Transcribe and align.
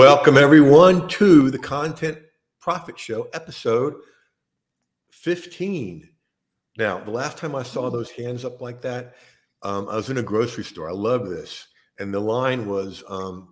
Welcome, 0.00 0.38
everyone, 0.38 1.08
to 1.08 1.50
the 1.50 1.58
Content 1.58 2.16
Profit 2.58 2.98
Show, 2.98 3.28
episode 3.34 3.96
15. 5.12 6.08
Now, 6.78 7.00
the 7.00 7.10
last 7.10 7.36
time 7.36 7.54
I 7.54 7.62
saw 7.62 7.90
those 7.90 8.10
hands 8.10 8.46
up 8.46 8.62
like 8.62 8.80
that, 8.80 9.16
um, 9.62 9.90
I 9.90 9.96
was 9.96 10.08
in 10.08 10.16
a 10.16 10.22
grocery 10.22 10.64
store. 10.64 10.88
I 10.88 10.94
love 10.94 11.28
this. 11.28 11.66
And 11.98 12.14
the 12.14 12.18
line 12.18 12.66
was 12.66 13.04
um, 13.10 13.48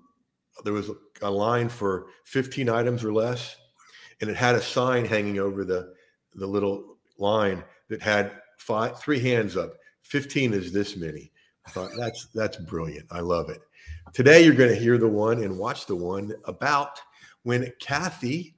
there 0.64 0.72
was 0.72 0.91
a, 1.20 1.30
line 1.30 1.69
for 1.69 2.06
15 2.24 2.70
items 2.70 3.05
or 3.05 3.12
less, 3.12 3.55
and 4.22 4.30
it 4.30 4.36
had 4.36 4.55
a 4.55 4.62
sign 4.62 5.05
hanging 5.05 5.38
over 5.38 5.66
the, 5.66 5.92
the 6.34 6.46
little 6.46 6.96
line 7.19 7.62
that 7.91 8.00
had 8.00 8.33
five, 8.56 8.98
three 8.98 9.20
hands 9.20 9.55
up. 9.55 9.74
15 10.05 10.55
is 10.55 10.72
this 10.72 10.96
many. 10.96 11.30
Thought 11.68 11.90
that's 11.96 12.27
that's 12.34 12.56
brilliant. 12.56 13.06
I 13.10 13.20
love 13.20 13.50
it. 13.50 13.60
Today, 14.12 14.45
you're 14.45 14.54
going 14.54 14.70
to 14.70 14.80
hear 14.80 14.98
the 14.98 15.08
one 15.08 15.42
and 15.42 15.58
watch 15.58 15.86
the 15.86 15.96
one 15.96 16.32
about 16.44 17.00
when 17.42 17.72
Kathy 17.80 18.54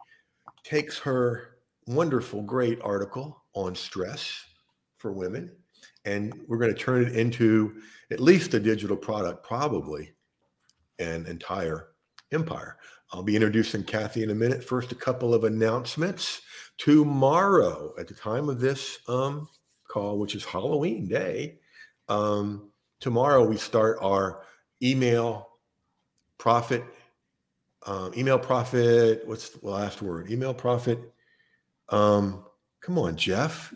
takes 0.62 0.98
her 0.98 1.56
wonderful, 1.86 2.42
great 2.42 2.80
article 2.82 3.42
on 3.54 3.74
stress 3.74 4.44
for 4.96 5.12
women, 5.12 5.50
and 6.04 6.32
we're 6.46 6.58
going 6.58 6.72
to 6.72 6.80
turn 6.80 7.04
it 7.04 7.16
into 7.16 7.80
at 8.10 8.20
least 8.20 8.54
a 8.54 8.60
digital 8.60 8.96
product, 8.96 9.44
probably 9.44 10.14
an 10.98 11.26
entire 11.26 11.88
empire. 12.32 12.76
I'll 13.12 13.22
be 13.22 13.34
introducing 13.34 13.82
Kathy 13.82 14.22
in 14.22 14.30
a 14.30 14.34
minute. 14.34 14.62
First, 14.62 14.92
a 14.92 14.96
couple 14.96 15.34
of 15.34 15.44
announcements. 15.44 16.42
Tomorrow, 16.78 17.92
at 17.98 18.06
the 18.06 18.14
time 18.14 18.48
of 18.48 18.60
this 18.60 18.98
um, 19.08 19.48
call, 19.88 20.18
which 20.18 20.36
is 20.36 20.44
Halloween 20.44 21.08
Day, 21.08 21.58
um, 22.08 22.69
tomorrow 23.00 23.44
we 23.44 23.56
start 23.56 23.98
our 24.00 24.42
email 24.82 25.48
profit, 26.38 26.84
um, 27.86 28.12
email 28.16 28.38
profit. 28.38 29.26
What's 29.26 29.50
the 29.50 29.68
last 29.68 30.02
word? 30.02 30.30
Email 30.30 30.54
profit. 30.54 31.12
Um, 31.88 32.44
come 32.80 32.98
on, 32.98 33.16
Jeff. 33.16 33.74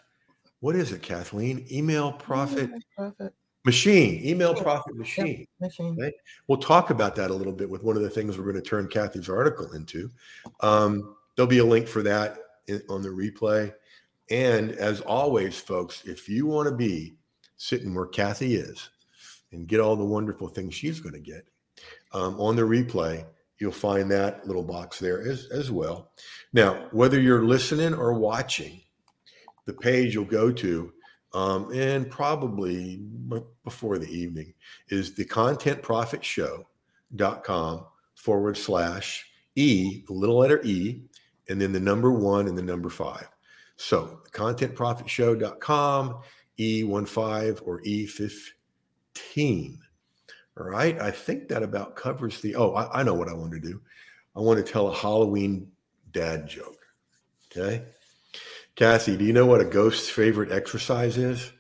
What 0.61 0.77
is 0.77 0.93
it, 0.93 1.03
Kathleen? 1.03 1.67
Email 1.71 2.13
profit, 2.13 2.71
profit. 2.97 3.35
machine. 3.65 4.25
Email 4.25 4.55
profit 4.55 4.97
machine. 4.97 5.47
machine. 5.61 5.97
Right? 6.01 6.15
We'll 6.47 6.59
talk 6.59 6.91
about 6.91 7.15
that 7.17 7.31
a 7.31 7.35
little 7.35 7.53
bit 7.53 7.69
with 7.69 7.83
one 7.83 7.97
of 7.97 8.03
the 8.03 8.11
things 8.11 8.39
we're 8.39 8.45
going 8.45 8.55
to 8.57 8.63
turn 8.63 8.89
Kathy's 8.89 9.29
article 9.29 9.73
into. 9.73 10.11
Um, 10.61 11.17
there'll 11.37 11.49
be 11.49 11.59
a 11.59 11.65
link 11.65 11.87
for 11.87 12.03
that 12.03 12.39
in, 12.67 12.83
on 12.89 13.03
the 13.03 13.09
replay. 13.09 13.75
And 14.31 14.73
as 14.73 15.03
always, 15.03 15.59
folks, 15.59 16.03
if 16.07 16.31
you 16.31 16.47
want 16.47 16.69
to 16.69 16.75
be 16.75 17.17
sitting 17.57 17.95
where 17.95 18.07
Kathy 18.07 18.55
is 18.57 18.89
and 19.55 19.69
get 19.69 19.81
all 19.81 19.97
the 19.97 20.05
wonderful 20.05 20.49
things 20.49 20.75
she's 20.75 21.01
going 21.01 21.15
to 21.15 21.21
get, 21.21 21.47
um, 22.13 22.39
on 22.41 22.57
the 22.57 22.63
replay, 22.63 23.25
you'll 23.59 23.73
find 23.73 24.11
that 24.11 24.47
little 24.47 24.63
box 24.63 24.99
there 24.99 25.27
as, 25.27 25.49
as 25.51 25.71
well. 25.71 26.11
Now, 26.53 26.89
whether 26.93 27.19
you're 27.21 27.45
listening 27.45 27.95
or 27.95 28.13
watching, 28.15 28.83
the 29.67 29.73
page 29.73 30.13
you'll 30.15 30.25
go 30.25 30.51
to, 30.53 30.93
um, 31.33 31.73
and 31.73 32.11
probably 32.11 32.97
before 33.65 33.99
the 33.99 34.09
evening, 34.09 34.55
is 34.89 35.15
the 35.15 35.25
contentprofitshow.com 35.25 37.87
forward 38.15 38.57
slash 38.57 39.27
E, 39.57 40.03
the 40.07 40.13
little 40.13 40.39
letter 40.39 40.61
E, 40.65 41.03
and 41.49 41.61
then 41.61 41.73
the 41.73 41.81
number 41.81 42.11
one 42.11 42.49
and 42.49 42.57
the 42.57 42.63
number 42.63 42.89
five. 42.89 43.29
So 43.77 44.21
contentprofitshow.com, 44.33 46.21
E15 46.59 47.61
or 47.67 47.83
E15. 47.83 48.33
All 49.37 50.67
right. 50.67 51.01
I 51.01 51.11
think 51.11 51.49
that 51.49 51.63
about 51.63 51.97
covers 51.97 52.41
the. 52.41 52.55
Oh, 52.55 52.75
I, 52.75 53.01
I 53.01 53.03
know 53.03 53.15
what 53.15 53.29
I 53.29 53.35
want 53.35 53.53
to 53.53 53.61
do. 53.61 53.81
I 54.37 54.41
want 54.41 54.65
to 54.65 54.73
tell 54.73 54.89
a 54.89 54.95
Halloween 54.95 55.71
dad 56.13 56.47
joke. 56.47 56.79
Okay. 57.51 57.85
Kathy, 58.77 59.17
do 59.17 59.25
you 59.25 59.33
know 59.33 59.47
what 59.47 59.61
a 59.61 59.65
ghost's 59.65 60.09
favorite 60.09 60.51
exercise 60.51 61.17
is? 61.17 61.53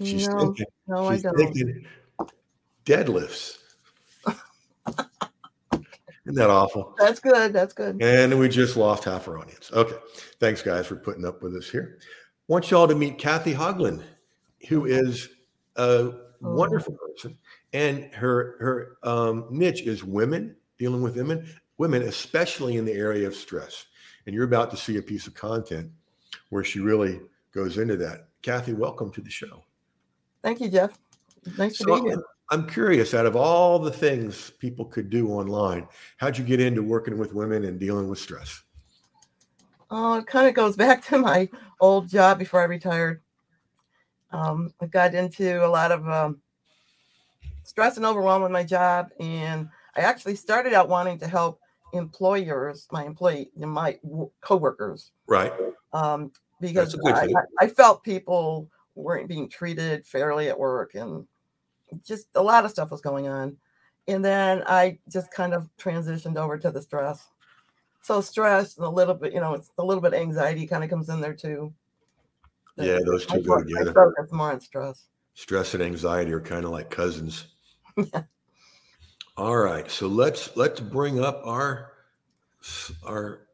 She's 0.00 0.26
no, 0.28 0.38
thinking, 0.38 0.66
no, 0.86 1.12
she's 1.12 1.26
I 1.26 1.30
don't. 1.30 1.36
Thinking 1.36 1.86
deadlifts. 2.84 3.58
Isn't 6.24 6.36
that 6.36 6.50
awful? 6.50 6.94
That's 6.98 7.20
good. 7.20 7.52
That's 7.52 7.72
good. 7.72 8.00
And 8.00 8.38
we 8.38 8.48
just 8.48 8.76
lost 8.76 9.04
half 9.04 9.26
our 9.28 9.38
audience. 9.38 9.70
Okay. 9.72 9.96
Thanks, 10.38 10.62
guys, 10.62 10.86
for 10.86 10.96
putting 10.96 11.24
up 11.24 11.42
with 11.42 11.54
us 11.56 11.68
here. 11.68 11.98
I 12.52 12.54
want 12.54 12.70
y'all 12.70 12.86
to 12.86 12.94
meet 12.94 13.16
Kathy 13.16 13.54
Hoagland 13.54 14.02
who 14.68 14.84
is 14.84 15.30
a 15.76 15.82
oh. 15.82 16.20
wonderful 16.42 16.94
person, 16.98 17.38
and 17.72 18.12
her 18.12 18.56
her 18.60 19.10
um, 19.10 19.46
niche 19.48 19.80
is 19.80 20.04
women 20.04 20.54
dealing 20.76 21.00
with 21.00 21.16
women, 21.16 21.48
women 21.78 22.02
especially 22.02 22.76
in 22.76 22.84
the 22.84 22.92
area 22.92 23.26
of 23.26 23.34
stress. 23.34 23.86
And 24.26 24.34
you're 24.34 24.44
about 24.44 24.70
to 24.72 24.76
see 24.76 24.98
a 24.98 25.02
piece 25.02 25.26
of 25.26 25.32
content 25.32 25.90
where 26.50 26.62
she 26.62 26.80
really 26.80 27.22
goes 27.54 27.78
into 27.78 27.96
that. 27.96 28.28
Kathy, 28.42 28.74
welcome 28.74 29.10
to 29.12 29.22
the 29.22 29.30
show. 29.30 29.64
Thank 30.42 30.60
you, 30.60 30.68
Jeff. 30.68 30.98
Nice 31.56 31.78
so 31.78 31.86
to 31.86 32.02
be 32.02 32.10
here. 32.10 32.22
I'm 32.50 32.68
curious, 32.68 33.14
out 33.14 33.24
of 33.24 33.34
all 33.34 33.78
the 33.78 33.90
things 33.90 34.50
people 34.58 34.84
could 34.84 35.08
do 35.08 35.30
online, 35.30 35.88
how'd 36.18 36.36
you 36.36 36.44
get 36.44 36.60
into 36.60 36.82
working 36.82 37.16
with 37.16 37.32
women 37.32 37.64
and 37.64 37.80
dealing 37.80 38.10
with 38.10 38.18
stress? 38.18 38.62
Oh, 39.94 40.14
it 40.14 40.26
kind 40.26 40.48
of 40.48 40.54
goes 40.54 40.74
back 40.84 41.04
to 41.06 41.18
my 41.18 41.48
old 41.78 42.08
job 42.08 42.38
before 42.38 42.62
I 42.62 42.64
retired. 42.64 43.20
Um, 44.32 44.72
I 44.80 44.86
got 44.86 45.14
into 45.14 45.64
a 45.64 45.68
lot 45.68 45.92
of 45.92 46.08
um, 46.08 46.40
stress 47.62 47.98
and 47.98 48.06
overwhelm 48.06 48.42
with 48.42 48.50
my 48.50 48.64
job, 48.64 49.10
and 49.20 49.68
I 49.94 50.00
actually 50.00 50.36
started 50.36 50.72
out 50.72 50.88
wanting 50.88 51.18
to 51.18 51.28
help 51.28 51.60
employers, 51.92 52.88
my 52.90 53.04
employee, 53.04 53.50
my 53.54 53.98
coworkers, 54.40 55.12
right? 55.26 55.52
Um, 55.92 56.32
because 56.62 56.98
I, 57.04 57.28
I, 57.60 57.66
felt 57.66 58.02
people 58.02 58.70
weren't 58.94 59.28
being 59.28 59.50
treated 59.50 60.06
fairly 60.06 60.48
at 60.48 60.58
work, 60.58 60.94
and 60.94 61.26
just 62.02 62.28
a 62.34 62.42
lot 62.42 62.64
of 62.64 62.70
stuff 62.70 62.90
was 62.90 63.02
going 63.02 63.28
on. 63.28 63.58
And 64.08 64.24
then 64.24 64.62
I 64.66 64.98
just 65.10 65.30
kind 65.30 65.52
of 65.52 65.68
transitioned 65.78 66.36
over 66.36 66.56
to 66.56 66.70
the 66.70 66.80
stress. 66.80 67.28
So 68.02 68.20
stress 68.20 68.76
and 68.76 68.84
a 68.84 68.90
little 68.90 69.14
bit, 69.14 69.32
you 69.32 69.40
know, 69.40 69.54
it's 69.54 69.70
a 69.78 69.84
little 69.84 70.02
bit 70.02 70.12
anxiety 70.12 70.66
kind 70.66 70.82
of 70.82 70.90
comes 70.90 71.08
in 71.08 71.20
there 71.20 71.34
too. 71.34 71.72
Yeah, 72.76 72.98
those 73.04 73.26
two 73.26 73.36
I 73.36 73.40
go 73.40 73.58
together. 73.62 73.92
Focus 73.92 74.32
more 74.32 74.52
on 74.52 74.60
stress. 74.60 75.06
Stress 75.34 75.74
and 75.74 75.82
anxiety 75.82 76.32
are 76.32 76.40
kind 76.40 76.64
of 76.64 76.72
like 76.72 76.90
cousins. 76.90 77.46
yeah. 77.96 78.22
All 79.36 79.56
right, 79.56 79.90
so 79.90 80.08
let's 80.08 80.54
let's 80.56 80.80
bring 80.80 81.22
up 81.22 81.40
our 81.44 81.92
our 83.06 83.46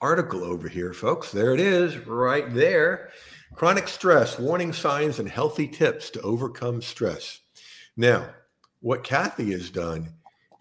article 0.00 0.44
over 0.44 0.68
here, 0.68 0.92
folks. 0.92 1.30
There 1.30 1.52
it 1.52 1.60
is, 1.60 1.98
right 2.06 2.52
there. 2.54 3.10
Chronic 3.54 3.88
stress, 3.88 4.38
warning 4.38 4.72
signs 4.72 5.18
and 5.18 5.28
healthy 5.28 5.68
tips 5.68 6.10
to 6.10 6.20
overcome 6.22 6.80
stress. 6.80 7.40
Now, 7.96 8.28
what 8.80 9.04
Kathy 9.04 9.52
has 9.52 9.70
done 9.70 10.08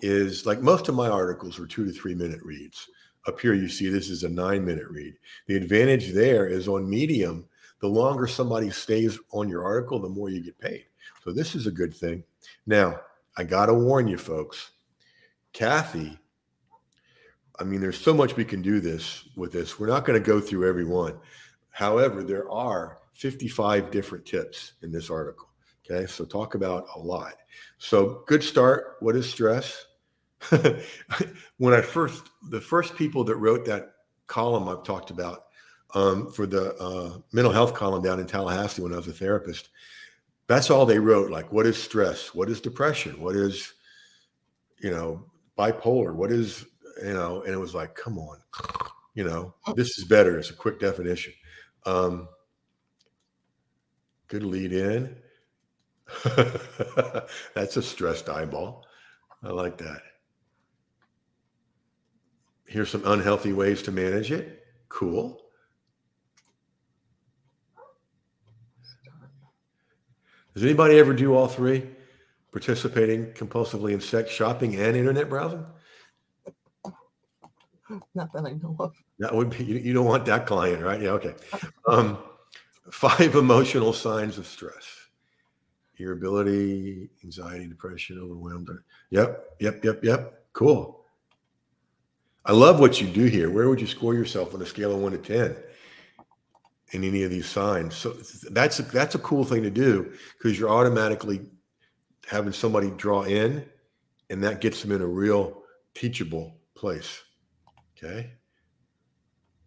is 0.02 0.46
like 0.46 0.62
most 0.62 0.90
of 0.90 0.96
my 0.96 1.10
articles 1.10 1.60
are 1.60 1.68
two 1.68 1.86
to 1.86 1.92
three 1.92 2.16
minute 2.16 2.42
reads. 2.44 2.90
Up 3.28 3.40
here, 3.40 3.54
you 3.54 3.68
see 3.68 3.90
this 3.90 4.10
is 4.10 4.24
a 4.24 4.30
nine 4.30 4.64
minute 4.64 4.88
read. 4.90 5.16
The 5.48 5.56
advantage 5.56 6.14
there 6.14 6.48
is 6.48 6.68
on 6.68 6.90
Medium, 6.90 7.48
the 7.82 7.88
longer 7.88 8.28
somebody 8.28 8.70
stays 8.70 9.20
on 9.32 9.50
your 9.50 9.64
article, 9.64 10.00
the 10.00 10.10
more 10.10 10.30
you 10.30 10.44
get 10.44 10.60
paid. 10.60 10.86
So 11.24 11.32
this 11.32 11.56
is 11.56 11.68
a 11.68 11.72
good 11.72 11.94
thing. 11.94 12.24
Now, 12.66 13.00
I 13.38 13.44
got 13.44 13.66
to 13.66 13.74
warn 13.74 14.08
you 14.08 14.18
folks. 14.18 14.72
Kathy, 15.54 16.18
I 17.60 17.64
mean, 17.64 17.82
there's 17.82 18.00
so 18.00 18.14
much 18.14 18.36
we 18.36 18.46
can 18.46 18.62
do 18.62 18.80
this 18.80 19.28
with 19.36 19.52
this. 19.52 19.80
We're 19.80 19.88
not 19.88 20.06
going 20.06 20.22
to 20.22 20.26
go 20.26 20.40
through 20.40 20.68
every 20.68 20.86
one. 20.86 21.18
However, 21.70 22.24
there 22.24 22.50
are 22.52 23.00
55 23.14 23.92
different 23.92 24.26
tips 24.26 24.74
in 24.82 24.92
this 24.92 25.10
article. 25.10 25.48
Okay, 25.90 26.06
so 26.08 26.26
talk 26.26 26.56
about 26.56 26.88
a 26.96 27.00
lot. 27.00 27.36
So, 27.78 28.24
good 28.28 28.44
start. 28.44 28.98
What 29.00 29.16
is 29.16 29.30
stress? 29.30 29.86
when 31.58 31.74
I 31.74 31.82
first, 31.82 32.24
the 32.50 32.62
first 32.62 32.96
people 32.96 33.24
that 33.26 33.36
wrote 33.36 33.66
that 33.66 33.94
column 34.28 34.68
I've 34.68 34.84
talked 34.84 35.12
about 35.12 35.46
um, 35.94 36.32
for 36.32 36.46
the 36.46 36.76
uh, 36.76 37.18
mental 37.32 37.54
health 37.54 37.74
column 37.74 38.04
down 38.04 38.20
in 38.20 38.28
Tallahassee 38.28 38.82
when 38.82 38.94
I 38.94 38.98
was 38.98 39.08
a 39.08 39.14
therapist. 39.14 39.70
That's 40.48 40.70
all 40.70 40.86
they 40.86 41.00
wrote. 41.00 41.32
Like, 41.32 41.52
what 41.52 41.66
is 41.66 41.82
stress? 41.82 42.36
What 42.36 42.50
is 42.50 42.62
depression? 42.62 43.20
What 43.20 43.36
is, 43.36 43.74
you 44.80 44.92
know, 44.92 45.26
bipolar? 45.58 46.14
What 46.14 46.32
is, 46.32 46.66
you 47.04 47.14
know? 47.14 47.42
And 47.42 47.54
it 47.54 47.58
was 47.58 47.74
like, 47.74 47.96
come 47.96 48.20
on, 48.20 48.38
you 49.16 49.24
know, 49.24 49.54
this 49.76 49.98
is 49.98 50.04
better. 50.04 50.38
It's 50.38 50.52
a 50.52 50.56
quick 50.56 50.80
definition. 50.80 51.34
Um, 51.86 52.28
good 54.28 54.44
lead 54.44 54.74
in. 54.74 55.16
That's 57.56 57.78
a 57.78 57.82
stressed 57.82 58.30
eyeball. 58.30 58.86
I 59.44 59.50
like 59.50 59.78
that. 59.78 60.02
Here's 62.66 62.90
some 62.90 63.04
unhealthy 63.06 63.54
ways 63.54 63.82
to 63.84 63.92
manage 63.92 64.32
it. 64.32 64.66
Cool. 64.90 65.42
Does 70.54 70.64
anybody 70.64 70.98
ever 70.98 71.14
do 71.14 71.36
all 71.36 71.48
three? 71.48 71.88
participating 72.56 73.26
compulsively 73.34 73.92
in 73.92 74.00
sex 74.00 74.32
shopping 74.32 74.78
and 74.78 74.96
internet 74.96 75.30
browsing? 75.30 75.66
Not 78.16 78.32
that 78.32 78.46
I 78.46 78.54
know 78.54 78.78
of. 78.80 78.96
That 79.20 79.36
would 79.36 79.50
be, 79.50 79.66
you, 79.66 79.76
you 79.76 79.94
don't 79.94 80.06
want 80.06 80.24
that 80.28 80.46
client, 80.46 80.82
right? 80.82 81.02
Yeah, 81.02 81.10
okay. 81.10 81.36
Um, 81.86 82.18
five 82.92 83.36
emotional 83.36 83.92
signs 83.92 84.38
of 84.38 84.48
stress 84.48 84.86
irritability, 85.98 87.10
anxiety, 87.26 87.68
depression, 87.68 88.20
overwhelmed. 88.22 88.70
Yep, 89.10 89.56
yep, 89.60 89.84
yep, 89.84 90.04
yep. 90.04 90.46
Cool. 90.54 91.05
I 92.46 92.52
love 92.52 92.80
what 92.80 93.02
you 93.02 93.08
do 93.08 93.26
here. 93.26 93.50
Where 93.50 93.70
would 93.70 93.82
you 93.82 93.88
score 93.88 94.14
yourself 94.14 94.54
on 94.54 94.62
a 94.62 94.66
scale 94.66 94.94
of 94.94 95.00
one 95.00 95.14
to 95.14 95.18
10 95.18 95.56
in 96.92 97.04
any 97.04 97.24
of 97.24 97.32
these 97.32 97.48
signs? 97.48 97.96
So 97.96 98.16
that's 98.52 98.80
a, 98.80 98.84
that's 98.84 99.16
a 99.16 99.20
cool 99.20 99.44
thing 99.44 99.64
to 99.64 99.72
do 99.72 100.14
because 100.38 100.60
you're 100.60 100.70
automatically 100.70 101.42
having 102.28 102.54
somebody 102.54 102.92
draw 102.92 103.24
in 103.24 103.66
and 104.30 104.44
that 104.44 104.62
gets 104.62 104.82
them 104.82 104.92
in 104.92 105.02
a 105.02 105.08
real 105.08 105.64
teachable 105.96 106.58
place. 106.76 107.24
Okay. 107.98 108.32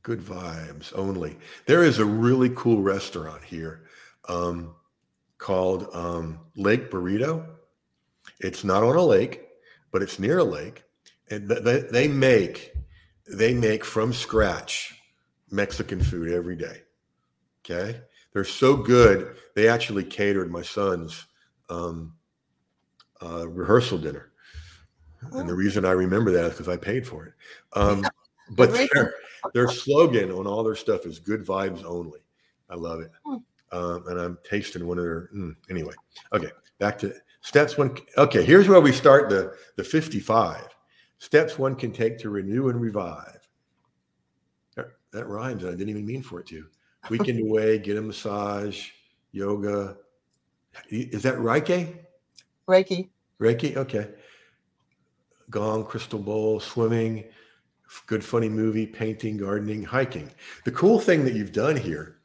Good 0.02 0.20
vibes 0.20 0.92
only. 0.96 1.36
There 1.66 1.82
is 1.82 1.98
a 1.98 2.04
really 2.04 2.50
cool 2.50 2.80
restaurant 2.80 3.42
here 3.42 3.86
um, 4.28 4.74
called 5.38 5.88
um, 5.92 6.38
Lake 6.56 6.90
Burrito. 6.90 7.44
It's 8.40 8.62
not 8.62 8.84
on 8.84 8.96
a 8.96 9.02
lake, 9.02 9.42
but 9.90 10.02
it's 10.02 10.18
near 10.18 10.38
a 10.38 10.44
lake, 10.44 10.84
they, 11.30 11.80
they 11.90 12.08
make 12.08 12.72
they 13.30 13.54
make 13.54 13.84
from 13.84 14.12
scratch 14.12 14.94
Mexican 15.50 16.02
food 16.02 16.32
every 16.32 16.56
day. 16.56 16.82
Okay, 17.64 18.00
they're 18.32 18.44
so 18.44 18.76
good. 18.76 19.36
They 19.54 19.68
actually 19.68 20.04
catered 20.04 20.50
my 20.50 20.62
son's 20.62 21.26
um, 21.68 22.14
uh, 23.22 23.48
rehearsal 23.48 23.98
dinner, 23.98 24.30
and 25.32 25.48
the 25.48 25.54
reason 25.54 25.84
I 25.84 25.92
remember 25.92 26.30
that 26.32 26.46
is 26.46 26.52
because 26.52 26.68
I 26.68 26.76
paid 26.76 27.06
for 27.06 27.26
it. 27.26 27.34
Um, 27.74 28.06
but 28.52 28.72
their, 28.72 29.14
their 29.52 29.68
slogan 29.68 30.30
on 30.30 30.46
all 30.46 30.64
their 30.64 30.76
stuff 30.76 31.04
is 31.04 31.18
"Good 31.18 31.44
vibes 31.44 31.84
only." 31.84 32.20
I 32.70 32.74
love 32.74 33.00
it. 33.00 33.10
Hmm. 33.24 33.36
Um, 33.70 34.04
and 34.08 34.18
I'm 34.18 34.38
tasting 34.48 34.86
one 34.86 34.98
of 34.98 35.04
their. 35.04 35.28
Mm, 35.34 35.56
anyway, 35.68 35.94
okay, 36.32 36.50
back 36.78 36.98
to 37.00 37.12
steps 37.42 37.76
one. 37.76 37.96
Okay, 38.16 38.42
here's 38.42 38.68
where 38.68 38.80
we 38.80 38.92
start 38.92 39.28
the 39.28 39.54
the 39.76 39.84
55 39.84 40.68
steps 41.18 41.58
one 41.58 41.74
can 41.74 41.92
take 41.92 42.18
to 42.18 42.30
renew 42.30 42.68
and 42.68 42.80
revive. 42.80 43.48
That, 44.76 44.86
that 45.12 45.26
rhymes, 45.26 45.62
and 45.62 45.72
I 45.72 45.76
didn't 45.76 45.90
even 45.90 46.06
mean 46.06 46.22
for 46.22 46.40
it 46.40 46.46
to. 46.48 46.66
Weekend 47.10 47.40
away, 47.48 47.78
get 47.78 47.96
a 47.96 48.02
massage, 48.02 48.88
yoga. 49.32 49.96
Is 50.90 51.22
that 51.22 51.36
Reiki? 51.36 51.96
Reiki. 52.68 53.08
Reiki. 53.40 53.76
Okay. 53.76 54.08
Gong, 55.50 55.84
crystal 55.84 56.18
bowl, 56.18 56.60
swimming, 56.60 57.24
good 58.06 58.22
funny 58.22 58.50
movie, 58.50 58.86
painting, 58.86 59.38
gardening, 59.38 59.82
hiking. 59.82 60.30
The 60.64 60.72
cool 60.72 61.00
thing 61.00 61.24
that 61.24 61.34
you've 61.34 61.52
done 61.52 61.76
here 61.76 62.18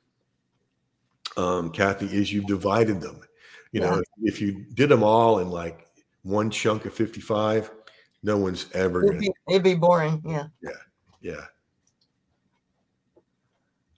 um, 1.37 1.71
Kathy, 1.71 2.05
is 2.05 2.31
you've 2.31 2.47
divided 2.47 3.01
them. 3.01 3.21
You 3.71 3.81
yeah. 3.81 3.89
know, 3.89 3.97
if, 3.97 4.07
if, 4.21 4.41
you 4.41 4.65
did 4.73 4.89
them 4.89 5.03
all 5.03 5.39
in 5.39 5.49
like 5.49 5.87
one 6.21 6.49
chunk 6.49 6.85
of 6.85 6.93
55, 6.93 7.71
no 8.23 8.37
one's 8.37 8.65
ever 8.73 9.05
it'd, 9.05 9.19
be, 9.19 9.31
it'd 9.49 9.63
be 9.63 9.75
boring. 9.75 10.21
Yeah. 10.25 10.47
Yeah. 10.61 10.71
Yeah. 11.21 11.45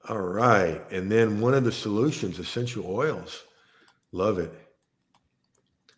All 0.10 0.20
right. 0.20 0.82
And 0.92 1.12
then 1.12 1.40
one 1.40 1.54
of 1.54 1.64
the 1.64 1.72
solutions, 1.72 2.40
essential 2.40 2.86
oils. 2.88 3.44
Love 4.12 4.40
it. 4.40 4.54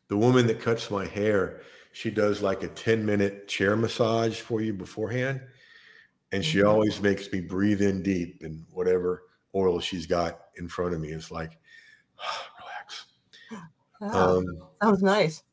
The 0.10 0.18
woman 0.18 0.48
that 0.48 0.62
cuts 0.62 0.92
my 0.92 1.06
hair, 1.06 1.62
she 1.92 2.10
does 2.10 2.42
like 2.42 2.64
a 2.64 2.68
10 2.68 3.06
minute 3.06 3.48
chair 3.48 3.76
massage 3.76 4.40
for 4.40 4.62
you 4.62 4.74
beforehand. 4.74 5.42
And 6.32 6.44
she 6.44 6.60
mm-hmm. 6.60 6.68
always 6.68 7.02
makes 7.02 7.32
me 7.32 7.42
breathe 7.42 7.82
in 7.82 8.04
deep 8.04 8.44
and 8.44 8.66
whatever 8.72 9.24
oil 9.56 9.80
she's 9.80 10.06
got 10.06 10.42
in 10.58 10.68
front 10.68 10.94
of 10.94 11.00
me. 11.00 11.10
It's 11.10 11.32
like, 11.32 11.58
relax. 12.60 14.16
um, 14.16 14.46
sounds 14.82 15.02
nice. 15.02 15.44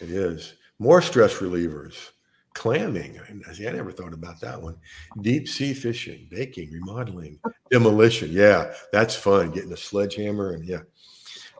It 0.00 0.10
is. 0.10 0.54
More 0.78 1.00
stress 1.00 1.34
relievers. 1.36 2.10
Clamming. 2.56 3.20
I, 3.46 3.52
see, 3.52 3.68
I 3.68 3.72
never 3.72 3.92
thought 3.92 4.14
about 4.14 4.40
that 4.40 4.60
one. 4.60 4.78
Deep 5.20 5.46
sea 5.46 5.74
fishing, 5.74 6.26
baking, 6.30 6.72
remodeling, 6.72 7.38
demolition. 7.70 8.32
Yeah, 8.32 8.72
that's 8.92 9.14
fun. 9.14 9.50
Getting 9.50 9.72
a 9.72 9.76
sledgehammer 9.76 10.54
and 10.54 10.64
yeah. 10.64 10.80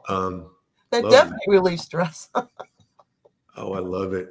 Um, 0.09 0.51
that 0.91 1.03
definitely 1.11 1.45
it. 1.49 1.51
relieves 1.51 1.83
stress. 1.83 2.31
oh, 2.35 3.75
I 3.75 3.79
love 3.79 4.15
it. 4.15 4.31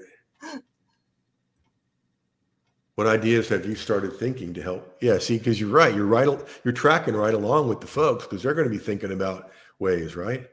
What 2.95 3.05
ideas 3.05 3.47
have 3.49 3.67
you 3.67 3.75
started 3.75 4.13
thinking 4.13 4.51
to 4.55 4.63
help? 4.63 4.97
Yeah, 5.01 5.19
see, 5.19 5.37
because 5.37 5.61
you're 5.61 5.69
right. 5.69 5.93
You're 5.93 6.07
right. 6.07 6.27
You're 6.63 6.73
tracking 6.73 7.15
right 7.15 7.35
along 7.35 7.69
with 7.69 7.79
the 7.79 7.87
folks 7.87 8.23
because 8.23 8.41
they're 8.41 8.55
going 8.55 8.67
to 8.67 8.75
be 8.75 8.83
thinking 8.83 9.11
about 9.11 9.51
ways, 9.77 10.15
right? 10.15 10.47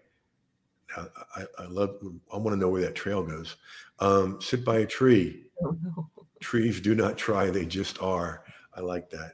I, 0.94 1.46
I 1.58 1.64
love. 1.68 1.96
I 2.30 2.36
want 2.36 2.54
to 2.54 2.60
know 2.60 2.68
where 2.68 2.82
that 2.82 2.94
trail 2.94 3.22
goes. 3.22 3.56
Um, 3.98 4.42
sit 4.42 4.62
by 4.62 4.80
a 4.80 4.86
tree. 4.86 5.44
Oh, 5.64 5.76
no. 5.82 6.10
Trees 6.40 6.80
do 6.80 6.94
not 6.94 7.16
try; 7.16 7.50
they 7.50 7.64
just 7.64 8.00
are. 8.02 8.44
I 8.74 8.80
like 8.80 9.10
that. 9.10 9.32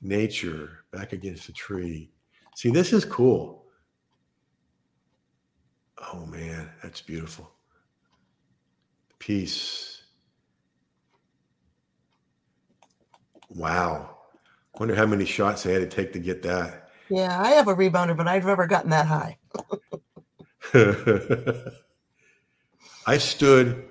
Nature 0.00 0.84
back 0.90 1.12
against 1.12 1.46
the 1.46 1.52
tree. 1.52 2.10
See, 2.56 2.70
this 2.70 2.92
is 2.92 3.04
cool. 3.04 3.66
Oh 6.12 6.24
man, 6.26 6.70
that's 6.82 7.02
beautiful. 7.02 7.50
Peace 9.18 9.90
Wow. 13.54 14.16
Wonder 14.78 14.94
how 14.94 15.06
many 15.06 15.24
shots 15.24 15.62
they 15.62 15.72
had 15.72 15.88
to 15.90 15.96
take 15.96 16.12
to 16.12 16.18
get 16.18 16.42
that. 16.42 16.90
Yeah, 17.08 17.40
I 17.40 17.50
have 17.50 17.68
a 17.68 17.74
rebounder, 17.74 18.16
but 18.16 18.28
I've 18.28 18.44
never 18.44 18.66
gotten 18.66 18.90
that 18.90 19.06
high. 19.06 19.38
I 23.06 23.18
stood 23.18 23.88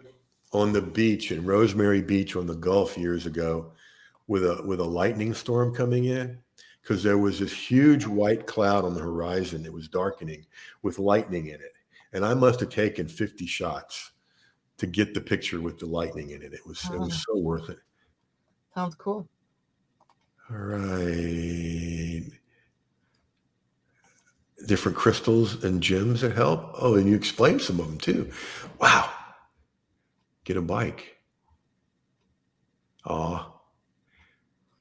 on 0.52 0.74
the 0.74 0.82
beach 0.82 1.32
in 1.32 1.46
Rosemary 1.46 2.02
Beach 2.02 2.36
on 2.36 2.48
the 2.48 2.56
Gulf 2.56 2.98
years 2.98 3.26
ago 3.26 3.72
with 4.28 4.44
a 4.44 4.62
with 4.66 4.80
a 4.80 4.86
lightning 4.86 5.34
storm 5.34 5.74
coming 5.74 6.06
in 6.06 6.38
because 6.82 7.04
there 7.04 7.18
was 7.18 7.40
this 7.40 7.54
huge 7.54 8.06
white 8.06 8.48
cloud 8.48 8.86
on 8.86 8.94
the 8.94 9.02
horizon. 9.02 9.66
It 9.66 9.74
was 9.74 9.88
darkening 9.88 10.46
with 10.82 11.00
lightning 11.00 11.48
in 11.48 11.56
it. 11.56 11.74
And 12.14 12.26
I 12.26 12.34
must 12.34 12.60
have 12.62 12.70
taken 12.70 13.08
50 13.08 13.46
shots 13.46 14.12
to 14.78 14.88
get 14.88 15.14
the 15.14 15.22
picture 15.22 15.62
with 15.62 15.78
the 15.78 15.86
lightning 15.86 16.32
in 16.32 16.42
it. 16.42 16.54
It 16.54 16.66
was 16.66 16.82
oh. 16.90 16.96
it 16.96 17.00
was 17.00 17.14
ah. 17.14 17.24
so 17.28 17.40
worth 17.40 17.70
it. 17.70 17.80
Sounds 18.74 18.96
cool. 18.96 19.28
All 20.50 20.58
right. 20.58 22.24
Different 24.66 24.98
crystals 24.98 25.64
and 25.64 25.82
gems 25.82 26.22
that 26.22 26.36
help. 26.36 26.72
Oh, 26.80 26.96
and 26.96 27.08
you 27.08 27.16
explained 27.16 27.62
some 27.62 27.80
of 27.80 27.88
them 27.88 27.98
too. 27.98 28.32
Wow. 28.80 29.12
Get 30.50 30.58
a 30.58 30.62
bike. 30.64 31.16
Aw. 33.06 33.52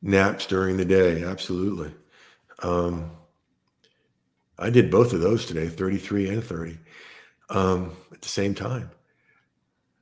Naps 0.01 0.47
during 0.47 0.79
the 0.79 0.85
day. 0.87 1.23
Absolutely. 1.23 1.93
Um, 2.63 3.11
I 4.59 4.71
did 4.71 4.91
both 4.91 5.13
of 5.13 5.21
those 5.21 5.45
today, 5.45 5.69
33 5.69 6.31
and 6.31 6.43
30, 6.43 6.79
um, 7.51 7.95
at 8.11 8.23
the 8.23 8.29
same 8.31 8.55
time. 8.55 8.91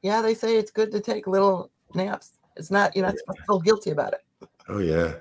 Yeah, 0.02 0.22
they 0.22 0.34
say 0.34 0.56
it's 0.56 0.70
good 0.70 0.92
to 0.92 1.00
take 1.00 1.26
little 1.26 1.72
naps. 1.94 2.38
It's 2.56 2.70
not, 2.70 2.94
you're 2.94 3.04
not 3.04 3.14
yeah. 3.14 3.18
supposed 3.18 3.38
to 3.38 3.44
feel 3.46 3.60
guilty 3.60 3.90
about 3.90 4.12
it. 4.12 4.48
Oh, 4.68 4.78
yeah. 4.78 5.14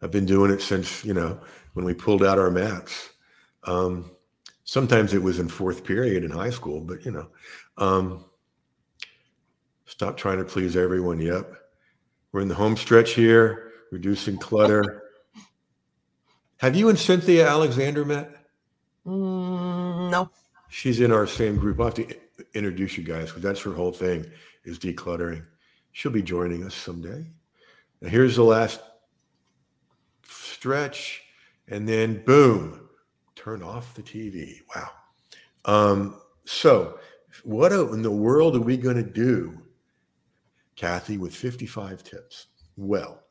I've 0.00 0.10
been 0.10 0.24
doing 0.24 0.50
it 0.50 0.62
since, 0.62 1.04
you 1.04 1.12
know, 1.12 1.38
when 1.74 1.84
we 1.84 1.92
pulled 1.92 2.24
out 2.24 2.38
our 2.38 2.50
mats. 2.50 3.10
Um, 3.64 4.10
sometimes 4.64 5.12
it 5.12 5.22
was 5.22 5.38
in 5.38 5.48
fourth 5.48 5.84
period 5.84 6.24
in 6.24 6.30
high 6.30 6.48
school, 6.48 6.80
but, 6.80 7.04
you 7.04 7.10
know, 7.10 7.28
um, 7.76 8.24
stop 9.86 10.16
trying 10.16 10.38
to 10.38 10.44
please 10.44 10.76
everyone. 10.76 11.20
Yep. 11.20 11.52
We're 12.32 12.40
in 12.42 12.48
the 12.48 12.54
home 12.54 12.76
stretch 12.76 13.12
here, 13.14 13.72
reducing 13.90 14.36
clutter. 14.36 15.04
Have 16.58 16.76
you 16.76 16.88
and 16.88 16.98
Cynthia 16.98 17.48
Alexander 17.48 18.04
met? 18.04 18.30
Mm, 19.06 20.10
no. 20.10 20.30
She's 20.68 21.00
in 21.00 21.12
our 21.12 21.26
same 21.26 21.56
group. 21.56 21.80
I'll 21.80 21.86
have 21.86 21.94
to 21.94 22.16
introduce 22.54 22.98
you 22.98 23.04
guys 23.04 23.28
because 23.28 23.42
that's 23.42 23.62
her 23.62 23.72
whole 23.72 23.92
thing 23.92 24.26
is 24.64 24.78
decluttering. 24.78 25.44
She'll 25.92 26.12
be 26.12 26.22
joining 26.22 26.64
us 26.64 26.74
someday. 26.74 27.24
Now 28.00 28.08
here's 28.08 28.36
the 28.36 28.44
last 28.44 28.80
stretch, 30.28 31.22
and 31.68 31.88
then 31.88 32.22
boom, 32.24 32.88
turn 33.34 33.62
off 33.62 33.94
the 33.94 34.02
TV. 34.02 34.60
Wow. 34.74 34.90
Um, 35.64 36.20
so, 36.44 36.98
what 37.44 37.72
in 37.72 38.02
the 38.02 38.10
world 38.10 38.56
are 38.56 38.60
we 38.60 38.76
going 38.76 38.96
to 38.96 39.02
do, 39.02 39.62
Kathy, 40.76 41.16
with 41.18 41.34
55 41.34 42.04
tips? 42.04 42.46
Well, 42.76 43.22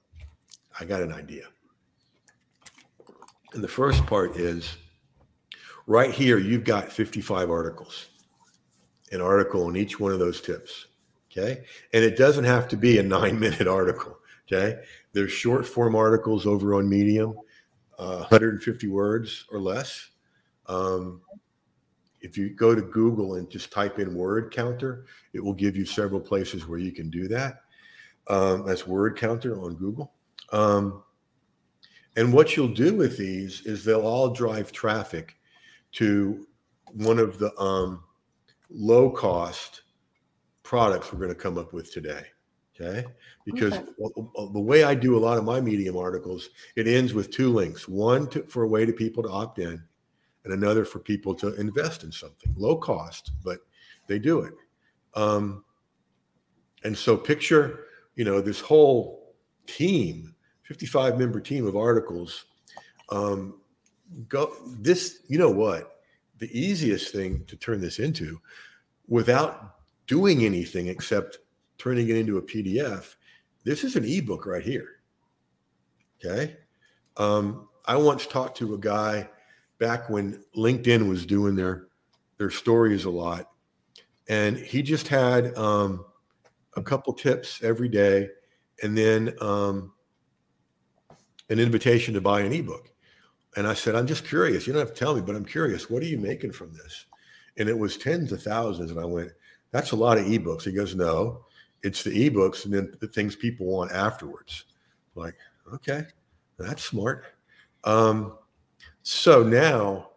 I 0.80 0.86
got 0.86 1.04
an 1.04 1.14
idea. 1.14 1.46
And 3.54 3.64
the 3.64 3.68
first 3.68 4.06
part 4.06 4.36
is 4.36 4.75
right 5.88 6.12
here, 6.12 6.38
you've 6.38 6.66
got 6.66 6.92
55 6.92 7.50
articles. 7.50 8.08
an 9.12 9.22
article 9.22 9.66
on 9.66 9.78
each 9.78 10.00
one 10.00 10.12
of 10.12 10.18
those 10.20 10.42
tips. 10.42 10.88
Okay. 11.32 11.64
And 11.94 12.04
it 12.04 12.18
doesn't 12.18 12.44
have 12.44 12.68
to 12.70 12.75
be 12.75 12.98
a 12.98 13.04
nine 13.04 13.40
minute 13.40 13.68
article. 13.68 14.18
Okay. 14.48 14.82
There's 15.14 15.32
short 15.32 15.66
form 15.66 15.96
articles 15.96 16.46
over 16.46 16.74
on 16.74 16.90
Medium, 16.90 17.36
uh, 18.00 18.18
150 18.18 18.88
words 18.88 19.46
or 19.52 19.60
less. 19.60 20.10
Um, 20.66 21.22
if 22.25 22.39
you 22.39 22.50
go 22.50 22.74
to 22.74 22.82
Google 22.82 23.36
and 23.36 23.48
just 23.48 23.72
type 23.72 24.00
in 24.00 24.15
word 24.15 24.51
counter, 24.51 25.05
it 25.34 25.44
will 25.44 25.53
give 25.53 25.77
you 25.77 25.86
several 25.86 26.20
places 26.20 26.67
where 26.67 26.79
you 26.79 26.91
can 26.91 27.12
do 27.12 27.27
that. 27.27 27.62
Um, 28.27 28.65
that's 28.65 28.88
word 28.88 29.15
counter 29.15 29.62
on 29.62 29.75
Google. 29.75 30.12
Um, 30.51 31.03
and 32.15 32.34
what 32.34 32.58
you'll 32.58 32.67
do 32.70 32.96
with 32.96 33.15
these 33.15 33.62
is 33.67 33.86
they'll 33.86 34.08
all 34.08 34.32
drive 34.32 34.72
traffic 34.72 35.36
to 35.94 36.48
one 36.94 37.20
of 37.20 37.38
the 37.38 37.55
um, 37.60 38.03
low 38.72 39.12
cost 39.12 39.84
products 40.63 41.13
we're 41.13 41.20
going 41.20 41.29
to 41.29 41.36
come 41.36 41.60
up 41.60 41.74
with 41.74 41.94
today. 41.94 42.24
Okay. 42.82 43.05
Because 43.46 43.74
okay. 43.74 43.91
the 44.51 44.60
way 44.60 44.84
I 44.84 44.96
do 44.96 45.15
a 45.15 45.20
lot 45.20 45.38
of 45.38 45.46
my 45.46 45.62
Medium 45.62 45.96
articles, 45.96 46.50
it 46.75 46.88
ends 46.88 47.13
with 47.13 47.29
two 47.29 47.53
links 47.53 47.88
one 47.88 48.27
to, 48.29 48.44
for 48.48 48.63
a 48.63 48.67
way 48.67 48.84
to 48.84 48.94
people 48.94 49.22
to 49.22 49.29
opt 49.29 49.60
in, 49.60 49.84
and 50.46 50.54
another 50.54 50.86
for 50.86 51.00
people 51.00 51.36
to 51.36 51.54
invest 51.56 52.04
in 52.04 52.12
something 52.12 52.54
low 52.56 52.78
cost, 52.78 53.32
but 53.44 53.60
they 54.08 54.20
do 54.20 54.42
it. 54.42 54.54
Um, 55.16 55.66
and 56.84 56.98
so 56.98 57.18
picture, 57.18 57.86
you 58.16 58.24
know, 58.24 58.40
this 58.40 58.62
whole 58.62 59.36
team, 59.66 60.36
55 60.64 61.18
member 61.18 61.40
team 61.40 61.66
of 61.66 61.75
articles. 61.75 62.46
Um, 63.10 63.60
go 64.30 64.56
this, 64.80 65.22
you 65.28 65.40
know 65.40 65.50
what? 65.50 66.02
The 66.38 66.58
easiest 66.58 67.12
thing 67.12 67.44
to 67.48 67.56
turn 67.56 67.82
this 67.82 68.00
into 68.00 68.40
without 69.08 69.78
doing 70.08 70.46
anything 70.46 70.88
except 70.88 71.40
turning 71.78 72.10
it 72.10 72.18
into 72.18 72.38
a 72.38 72.42
PDF. 72.42 73.16
This 73.64 73.84
is 73.84 73.96
an 73.96 74.06
ebook 74.06 74.46
right 74.46 74.64
here. 74.64 75.02
Okay. 76.24 76.58
Um, 77.18 77.68
I 77.86 77.96
once 77.96 78.25
talked 78.25 78.58
to 78.58 78.74
a 78.75 78.78
guy 78.78 79.28
back 79.79 80.10
when 80.10 80.44
LinkedIn 80.55 81.08
was 81.10 81.25
doing 81.25 81.55
their 81.55 81.88
their 82.38 82.50
stories 82.50 83.05
a 83.05 83.10
lot, 83.10 83.50
and 84.27 84.58
he 84.58 84.82
just 84.82 85.08
had 85.08 85.55
um, 85.58 86.05
a 86.75 86.82
couple 86.82 87.13
tips 87.13 87.62
every 87.63 87.89
day, 87.89 88.29
and 88.84 88.98
then 88.98 89.34
um, 89.41 89.94
an 91.50 91.60
invitation 91.60 92.13
to 92.13 92.22
buy 92.22 92.41
an 92.41 92.51
ebook. 92.51 92.91
And 93.55 93.67
I 93.67 93.74
said, 93.74 93.96
I'm 93.96 94.08
just 94.08 94.27
curious. 94.27 94.67
You 94.67 94.74
don't 94.74 94.82
have 94.82 94.94
to 94.94 95.00
tell 95.00 95.15
me, 95.15 95.22
but 95.22 95.36
I'm 95.36 95.46
curious. 95.46 95.89
What 95.89 96.03
are 96.03 96.08
you 96.08 96.17
making 96.17 96.51
from 96.51 96.74
this? 96.74 97.05
And 97.58 97.70
it 97.70 97.77
was 97.77 97.98
tens 97.98 98.32
of 98.34 98.44
thousands. 98.44 98.91
And 98.91 99.00
I 99.00 99.05
went, 99.05 99.32
that's 99.72 99.91
a 99.91 99.96
lot 99.96 100.17
of 100.17 100.25
ebooks. 100.25 100.63
He 100.63 100.74
goes, 100.74 100.94
no, 100.94 101.46
it's 101.82 102.03
the 102.03 102.29
ebooks 102.29 102.65
and 102.65 102.74
then 102.74 102.94
the 103.00 103.08
things 103.08 103.36
people 103.36 103.65
want 103.67 103.91
afterwards. 103.91 104.65
Like, 105.15 105.36
okay, 105.74 106.03
that's 106.58 106.84
smart. 106.84 107.25
Um, 107.86 108.38
so 109.07 109.43
now 109.43 110.09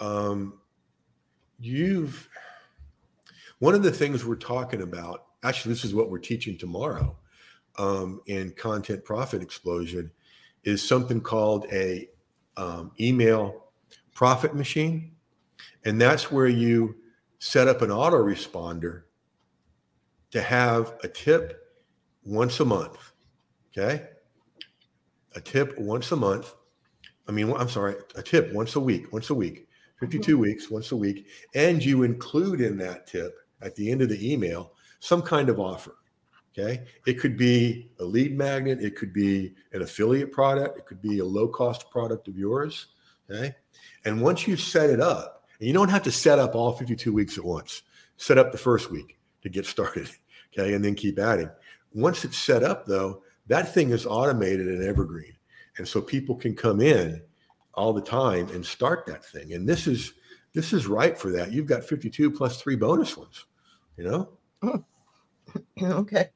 um, 0.00 0.58
you've, 1.60 2.30
one 3.58 3.74
of 3.74 3.82
the 3.82 3.90
things 3.90 4.24
we're 4.24 4.36
talking 4.36 4.80
about, 4.80 5.26
actually, 5.42 5.74
this 5.74 5.84
is 5.84 5.94
what 5.94 6.10
we're 6.10 6.18
teaching 6.18 6.56
tomorrow 6.56 7.14
um, 7.76 8.22
in 8.28 8.50
Content 8.52 9.04
Profit 9.04 9.42
Explosion, 9.42 10.10
is 10.64 10.82
something 10.82 11.20
called 11.20 11.66
a 11.72 12.08
um, 12.56 12.92
email 12.98 13.66
profit 14.14 14.54
machine. 14.54 15.12
And 15.84 16.00
that's 16.00 16.32
where 16.32 16.48
you 16.48 16.96
set 17.38 17.68
up 17.68 17.82
an 17.82 17.90
autoresponder 17.90 19.02
to 20.30 20.40
have 20.40 20.94
a 21.04 21.08
tip 21.08 21.76
once 22.24 22.60
a 22.60 22.64
month. 22.64 23.12
Okay. 23.76 24.08
A 25.34 25.40
tip 25.42 25.78
once 25.78 26.12
a 26.12 26.16
month. 26.16 26.54
I 27.28 27.32
mean, 27.32 27.52
I'm 27.52 27.68
sorry, 27.68 27.96
a 28.14 28.22
tip 28.22 28.52
once 28.52 28.76
a 28.76 28.80
week, 28.80 29.12
once 29.12 29.30
a 29.30 29.34
week, 29.34 29.68
52 30.00 30.32
mm-hmm. 30.32 30.42
weeks, 30.42 30.70
once 30.70 30.92
a 30.92 30.96
week. 30.96 31.26
And 31.54 31.84
you 31.84 32.02
include 32.02 32.60
in 32.60 32.76
that 32.78 33.06
tip 33.06 33.36
at 33.60 33.74
the 33.76 33.90
end 33.90 34.02
of 34.02 34.08
the 34.08 34.32
email 34.32 34.72
some 35.00 35.22
kind 35.22 35.48
of 35.48 35.60
offer. 35.60 35.94
Okay. 36.52 36.84
It 37.06 37.14
could 37.14 37.36
be 37.36 37.90
a 37.98 38.04
lead 38.04 38.36
magnet, 38.36 38.82
it 38.82 38.94
could 38.94 39.12
be 39.12 39.54
an 39.72 39.82
affiliate 39.82 40.32
product, 40.32 40.78
it 40.78 40.84
could 40.84 41.00
be 41.00 41.20
a 41.20 41.24
low 41.24 41.48
cost 41.48 41.90
product 41.90 42.28
of 42.28 42.36
yours. 42.36 42.88
Okay. 43.30 43.54
And 44.04 44.20
once 44.20 44.46
you 44.46 44.56
set 44.56 44.90
it 44.90 45.00
up, 45.00 45.42
and 45.62 45.68
you 45.68 45.74
don't 45.74 45.90
have 45.90 46.02
to 46.02 46.10
set 46.10 46.40
up 46.40 46.56
all 46.56 46.72
52 46.72 47.12
weeks 47.12 47.38
at 47.38 47.44
once. 47.44 47.82
Set 48.16 48.36
up 48.36 48.50
the 48.50 48.58
first 48.58 48.90
week 48.90 49.16
to 49.42 49.48
get 49.48 49.64
started, 49.64 50.10
okay, 50.58 50.74
and 50.74 50.84
then 50.84 50.96
keep 50.96 51.20
adding. 51.20 51.48
Once 51.94 52.24
it's 52.24 52.36
set 52.36 52.64
up, 52.64 52.84
though, 52.84 53.22
that 53.46 53.72
thing 53.72 53.90
is 53.90 54.04
automated 54.04 54.66
and 54.66 54.82
evergreen, 54.82 55.34
and 55.78 55.86
so 55.86 56.00
people 56.00 56.34
can 56.34 56.54
come 56.54 56.80
in 56.80 57.22
all 57.74 57.92
the 57.92 58.02
time 58.02 58.48
and 58.50 58.64
start 58.64 59.06
that 59.06 59.24
thing. 59.24 59.54
And 59.54 59.68
this 59.68 59.86
is 59.86 60.14
this 60.54 60.72
is 60.72 60.86
right 60.86 61.16
for 61.16 61.30
that. 61.32 61.52
You've 61.52 61.66
got 61.66 61.82
52 61.84 62.30
plus 62.30 62.60
three 62.60 62.76
bonus 62.76 63.16
ones, 63.16 63.46
you 63.96 64.04
know. 64.04 64.84
okay. 65.82 66.28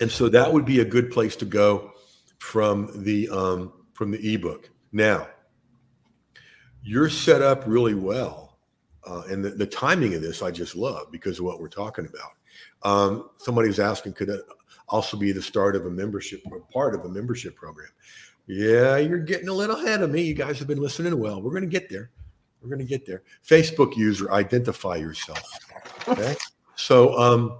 And 0.00 0.10
so 0.10 0.28
that 0.28 0.52
would 0.52 0.66
be 0.66 0.80
a 0.80 0.84
good 0.84 1.10
place 1.10 1.36
to 1.36 1.46
go 1.46 1.92
from 2.38 2.90
the 3.04 3.28
um, 3.30 3.72
from 3.94 4.10
the 4.10 4.34
ebook. 4.34 4.70
Now, 4.92 5.28
you're 6.82 7.08
set 7.08 7.42
up 7.42 7.64
really 7.66 7.94
well. 7.94 8.58
Uh, 9.04 9.22
and 9.30 9.44
the, 9.44 9.50
the, 9.50 9.66
timing 9.66 10.14
of 10.14 10.20
this, 10.20 10.42
I 10.42 10.50
just 10.50 10.74
love 10.74 11.12
because 11.12 11.38
of 11.38 11.44
what 11.44 11.60
we're 11.60 11.68
talking 11.68 12.08
about. 12.08 12.32
Um, 12.82 13.30
somebody 13.38 13.68
was 13.68 13.78
asking, 13.78 14.14
could 14.14 14.28
it 14.28 14.40
also 14.88 15.16
be 15.16 15.30
the 15.30 15.40
start 15.40 15.76
of 15.76 15.86
a 15.86 15.90
membership 15.90 16.42
or 16.50 16.60
part 16.72 16.92
of 16.94 17.04
a 17.04 17.08
membership 17.08 17.54
program? 17.54 17.88
Yeah, 18.46 18.96
you're 18.96 19.18
getting 19.18 19.48
a 19.48 19.52
little 19.52 19.76
ahead 19.76 20.02
of 20.02 20.10
me. 20.10 20.22
You 20.22 20.34
guys 20.34 20.58
have 20.58 20.68
been 20.68 20.80
listening 20.80 21.18
well. 21.18 21.42
We're 21.42 21.50
going 21.50 21.62
to 21.62 21.68
get 21.68 21.88
there. 21.88 22.10
We're 22.62 22.68
going 22.68 22.78
to 22.78 22.84
get 22.84 23.06
there. 23.06 23.22
Facebook 23.44 23.96
user, 23.96 24.30
identify 24.32 24.96
yourself. 24.96 25.42
Okay. 26.08 26.36
so 26.76 27.18
um, 27.18 27.58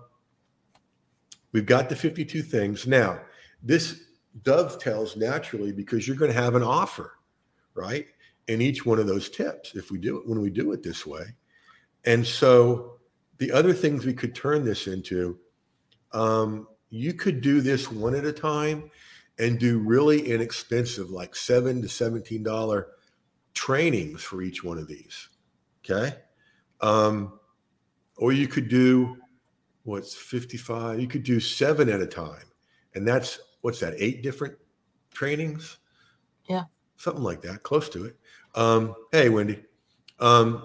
we've 1.53 1.67
got 1.67 1.89
the 1.89 1.97
52 1.97 2.43
things. 2.43 2.87
Now, 2.87 3.21
this 3.63 4.05
dovetails 4.43 5.17
naturally 5.17 5.73
because 5.73 6.07
you're 6.07 6.17
going 6.17 6.33
to 6.33 6.41
have 6.41 6.55
an 6.55 6.63
offer, 6.63 7.15
right? 7.75 8.07
in 8.49 8.61
each 8.61 8.87
one 8.87 8.99
of 8.99 9.07
those 9.07 9.29
tips 9.29 9.75
if 9.75 9.91
we 9.91 9.99
do 9.99 10.19
it 10.19 10.27
when 10.27 10.41
we 10.41 10.51
do 10.51 10.73
it 10.73 10.83
this 10.83 11.07
way. 11.07 11.25
And 12.05 12.27
so 12.27 12.99
the 13.39 13.51
other 13.51 13.73
things 13.73 14.05
we 14.05 14.15
could 14.15 14.35
turn 14.35 14.65
this 14.65 14.87
into, 14.87 15.39
um, 16.13 16.69
you 16.91 17.13
could 17.13 17.41
do 17.41 17.61
this 17.61 17.91
one 17.91 18.15
at 18.15 18.25
a 18.25 18.33
time 18.33 18.91
and 19.39 19.59
do 19.59 19.79
really 19.79 20.31
inexpensive, 20.33 21.11
like 21.11 21.37
seven 21.37 21.83
to 21.83 21.89
seventeen 21.89 22.43
dollar 22.43 22.89
trainings 23.57 24.23
for 24.23 24.43
each 24.43 24.63
one 24.63 24.79
of 24.79 24.87
these. 24.87 25.29
Okay. 25.85 26.15
Um, 26.81 27.41
or 28.19 28.33
you 28.33 28.49
could 28.49 28.69
do 28.69 29.17
what's 29.85 30.15
55, 30.15 31.01
you 31.01 31.07
could 31.07 31.23
do 31.23 31.41
seven 31.41 31.89
at 31.89 32.01
a 32.01 32.07
time. 32.07 32.45
And 32.95 33.07
that's 33.07 33.39
what's 33.63 33.81
that, 33.81 33.95
eight 33.99 34.23
different 34.23 34.57
trainings? 35.13 35.79
Yeah. 36.49 36.65
Something 36.97 37.23
like 37.23 37.41
that, 37.43 37.63
close 37.63 37.89
to 37.91 38.05
it. 38.05 38.17
Um, 38.55 38.95
hey, 39.13 39.29
Wendy. 39.29 39.63
Um, 40.19 40.65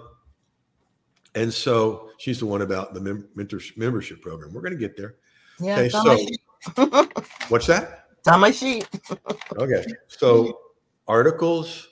and 1.34 1.52
so 1.52 2.10
she's 2.18 2.40
the 2.40 2.46
one 2.46 2.62
about 2.62 2.94
the 2.94 3.00
mem- 3.00 3.28
membership 3.76 4.20
program. 4.20 4.52
We're 4.52 4.62
going 4.62 4.72
to 4.72 4.78
get 4.78 4.96
there. 4.96 5.16
Yeah. 5.60 5.78
Okay, 5.78 5.88
so 5.88 7.06
what's 7.48 7.66
that? 7.66 8.01
It's 8.22 8.28
on 8.28 8.38
my 8.38 8.52
sheet. 8.52 8.88
okay. 9.56 9.84
So 10.06 10.60
articles. 11.08 11.88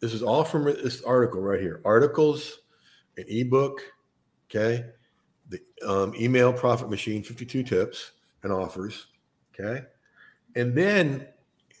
This 0.00 0.14
is 0.14 0.22
all 0.22 0.44
from 0.44 0.64
this 0.64 1.02
article 1.02 1.42
right 1.42 1.60
here. 1.60 1.82
Articles, 1.84 2.60
an 3.18 3.26
ebook. 3.28 3.82
Okay. 4.50 4.86
The 5.50 5.60
um, 5.86 6.14
email 6.18 6.54
profit 6.54 6.88
machine, 6.88 7.22
52 7.22 7.64
tips 7.64 8.12
and 8.42 8.50
offers. 8.50 9.08
Okay. 9.52 9.82
And 10.56 10.74
then 10.74 11.26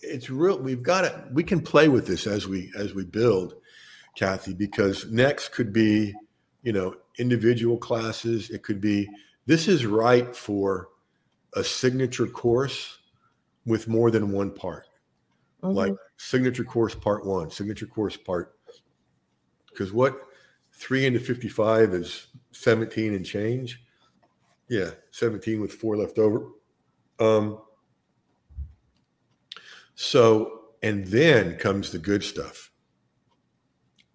it's 0.02 0.28
real 0.28 0.58
we've 0.58 0.82
got 0.82 1.06
it 1.06 1.14
we 1.32 1.42
can 1.42 1.60
play 1.60 1.88
with 1.88 2.06
this 2.06 2.26
as 2.26 2.46
we 2.46 2.70
as 2.76 2.92
we 2.92 3.04
build 3.04 3.54
kathy 4.16 4.52
because 4.52 5.10
next 5.12 5.50
could 5.50 5.72
be 5.72 6.12
you 6.62 6.72
know 6.72 6.94
individual 7.18 7.78
classes 7.78 8.50
it 8.50 8.64
could 8.64 8.80
be 8.80 9.08
this 9.46 9.68
is 9.68 9.86
right 9.86 10.34
for 10.34 10.88
a 11.54 11.62
signature 11.62 12.26
course 12.26 12.98
with 13.66 13.88
more 13.88 14.10
than 14.10 14.32
one 14.32 14.50
part 14.50 14.86
mm-hmm. 15.62 15.76
like 15.76 15.94
signature 16.16 16.64
course 16.64 16.94
part 16.94 17.24
one 17.24 17.50
signature 17.50 17.86
course 17.86 18.16
part 18.16 18.56
because 19.70 19.92
what 19.92 20.20
three 20.72 21.06
into 21.06 21.20
55 21.20 21.94
is 21.94 22.28
17 22.52 23.14
and 23.14 23.24
change 23.24 23.82
yeah 24.68 24.90
17 25.10 25.60
with 25.60 25.72
four 25.72 25.96
left 25.96 26.18
over 26.18 26.46
um 27.20 27.58
so, 29.94 30.62
and 30.82 31.06
then 31.06 31.56
comes 31.56 31.92
the 31.92 31.98
good 31.98 32.24
stuff. 32.24 32.70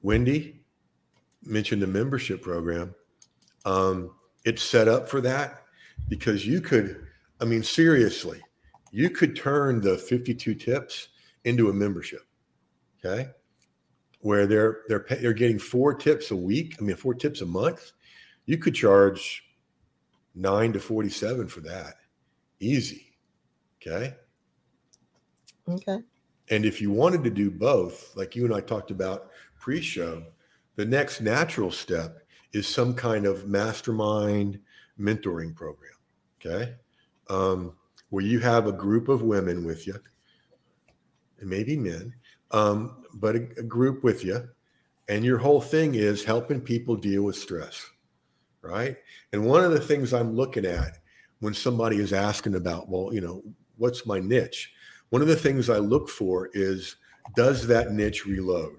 Wendy 0.01 0.61
mentioned 1.43 1.81
the 1.81 1.87
membership 1.87 2.41
program. 2.41 2.93
Um, 3.65 4.11
it's 4.45 4.63
set 4.63 4.87
up 4.87 5.09
for 5.09 5.21
that 5.21 5.63
because 6.09 6.45
you 6.45 6.61
could, 6.61 7.07
I 7.39 7.45
mean, 7.45 7.63
seriously, 7.63 8.41
you 8.97 9.11
could 9.11 9.35
turn 9.35 9.79
the 9.79 9.95
52 9.95 10.55
tips 10.55 11.09
into 11.43 11.69
a 11.69 11.73
membership. 11.73 12.21
Okay. 12.97 13.29
Where 14.21 14.47
they're 14.47 14.79
they're 14.87 15.05
they're 15.21 15.33
getting 15.33 15.59
four 15.59 15.93
tips 15.93 16.31
a 16.31 16.35
week. 16.35 16.75
I 16.79 16.81
mean, 16.81 16.95
four 16.95 17.13
tips 17.13 17.41
a 17.41 17.45
month. 17.45 17.91
You 18.47 18.57
could 18.57 18.73
charge 18.73 19.43
nine 20.33 20.73
to 20.73 20.79
47 20.79 21.47
for 21.47 21.59
that. 21.59 21.93
Easy. 22.59 23.13
Okay. 23.79 24.15
Okay. 25.69 25.99
And 26.49 26.65
if 26.65 26.81
you 26.81 26.89
wanted 26.89 27.23
to 27.25 27.29
do 27.29 27.51
both, 27.51 28.15
like 28.15 28.35
you 28.35 28.45
and 28.45 28.53
I 28.53 28.61
talked 28.61 28.89
about 28.89 29.29
pre-show, 29.59 30.23
the 30.75 30.85
next 30.85 31.21
natural 31.21 31.69
step 31.69 32.23
is 32.51 32.67
some 32.67 32.95
kind 32.95 33.27
of 33.27 33.47
mastermind 33.47 34.59
mentoring 34.99 35.55
program. 35.55 35.93
Okay. 36.43 36.73
Um, 37.29 37.76
where 38.09 38.23
you 38.23 38.39
have 38.39 38.67
a 38.67 38.71
group 38.71 39.09
of 39.09 39.21
women 39.21 39.65
with 39.65 39.85
you, 39.87 39.95
and 41.39 41.49
maybe 41.49 41.77
men, 41.77 42.13
um, 42.51 43.03
but 43.13 43.35
a, 43.35 43.47
a 43.57 43.63
group 43.63 44.03
with 44.03 44.23
you. 44.23 44.47
And 45.09 45.23
your 45.23 45.37
whole 45.37 45.61
thing 45.61 45.95
is 45.95 46.23
helping 46.23 46.59
people 46.59 46.95
deal 46.95 47.23
with 47.23 47.35
stress. 47.35 47.85
Right. 48.61 48.97
And 49.31 49.45
one 49.45 49.63
of 49.63 49.71
the 49.71 49.79
things 49.79 50.13
I'm 50.13 50.35
looking 50.35 50.65
at 50.65 50.97
when 51.39 51.53
somebody 51.53 51.97
is 51.97 52.11
asking 52.11 52.55
about, 52.55 52.89
well, 52.89 53.13
you 53.13 53.21
know, 53.21 53.43
what's 53.77 54.05
my 54.05 54.19
niche? 54.19 54.73
One 55.09 55.21
of 55.21 55.29
the 55.29 55.35
things 55.35 55.69
I 55.69 55.77
look 55.77 56.09
for 56.09 56.49
is 56.53 56.97
does 57.35 57.67
that 57.67 57.93
niche 57.93 58.25
reload? 58.25 58.77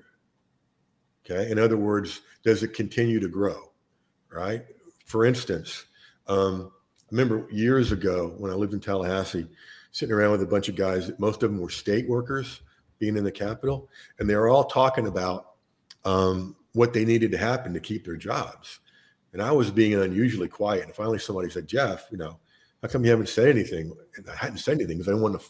Okay. 1.24 1.50
In 1.50 1.58
other 1.58 1.76
words, 1.76 2.20
does 2.44 2.62
it 2.62 2.74
continue 2.74 3.20
to 3.20 3.28
grow? 3.28 3.72
Right. 4.30 4.64
For 5.06 5.24
instance, 5.24 5.86
um, 6.26 6.72
I 7.10 7.14
remember 7.14 7.48
years 7.50 7.90
ago 7.90 8.34
when 8.36 8.50
I 8.50 8.54
lived 8.54 8.74
in 8.74 8.80
Tallahassee, 8.80 9.48
sitting 9.92 10.14
around 10.14 10.32
with 10.32 10.42
a 10.42 10.46
bunch 10.46 10.68
of 10.68 10.76
guys, 10.76 11.10
most 11.18 11.42
of 11.42 11.50
them 11.50 11.60
were 11.60 11.70
state 11.70 12.06
workers 12.06 12.60
being 12.98 13.16
in 13.16 13.24
the 13.24 13.32
Capitol, 13.32 13.88
and 14.18 14.28
they 14.28 14.36
were 14.36 14.48
all 14.48 14.64
talking 14.64 15.06
about 15.06 15.52
um, 16.04 16.54
what 16.72 16.92
they 16.92 17.06
needed 17.06 17.30
to 17.32 17.38
happen 17.38 17.72
to 17.72 17.80
keep 17.80 18.04
their 18.04 18.16
jobs. 18.16 18.80
And 19.32 19.42
I 19.42 19.52
was 19.52 19.70
being 19.70 19.94
unusually 19.94 20.48
quiet. 20.48 20.84
And 20.84 20.94
finally, 20.94 21.18
somebody 21.18 21.48
said, 21.48 21.66
Jeff, 21.66 22.06
you 22.10 22.18
know, 22.18 22.38
how 22.82 22.88
come 22.88 23.04
you 23.04 23.10
haven't 23.10 23.28
said 23.28 23.48
anything? 23.48 23.92
And 24.16 24.28
I 24.28 24.34
hadn't 24.34 24.58
said 24.58 24.74
anything 24.74 24.98
because 24.98 25.08
I 25.08 25.12
didn't 25.12 25.22
want 25.22 25.40
to. 25.40 25.46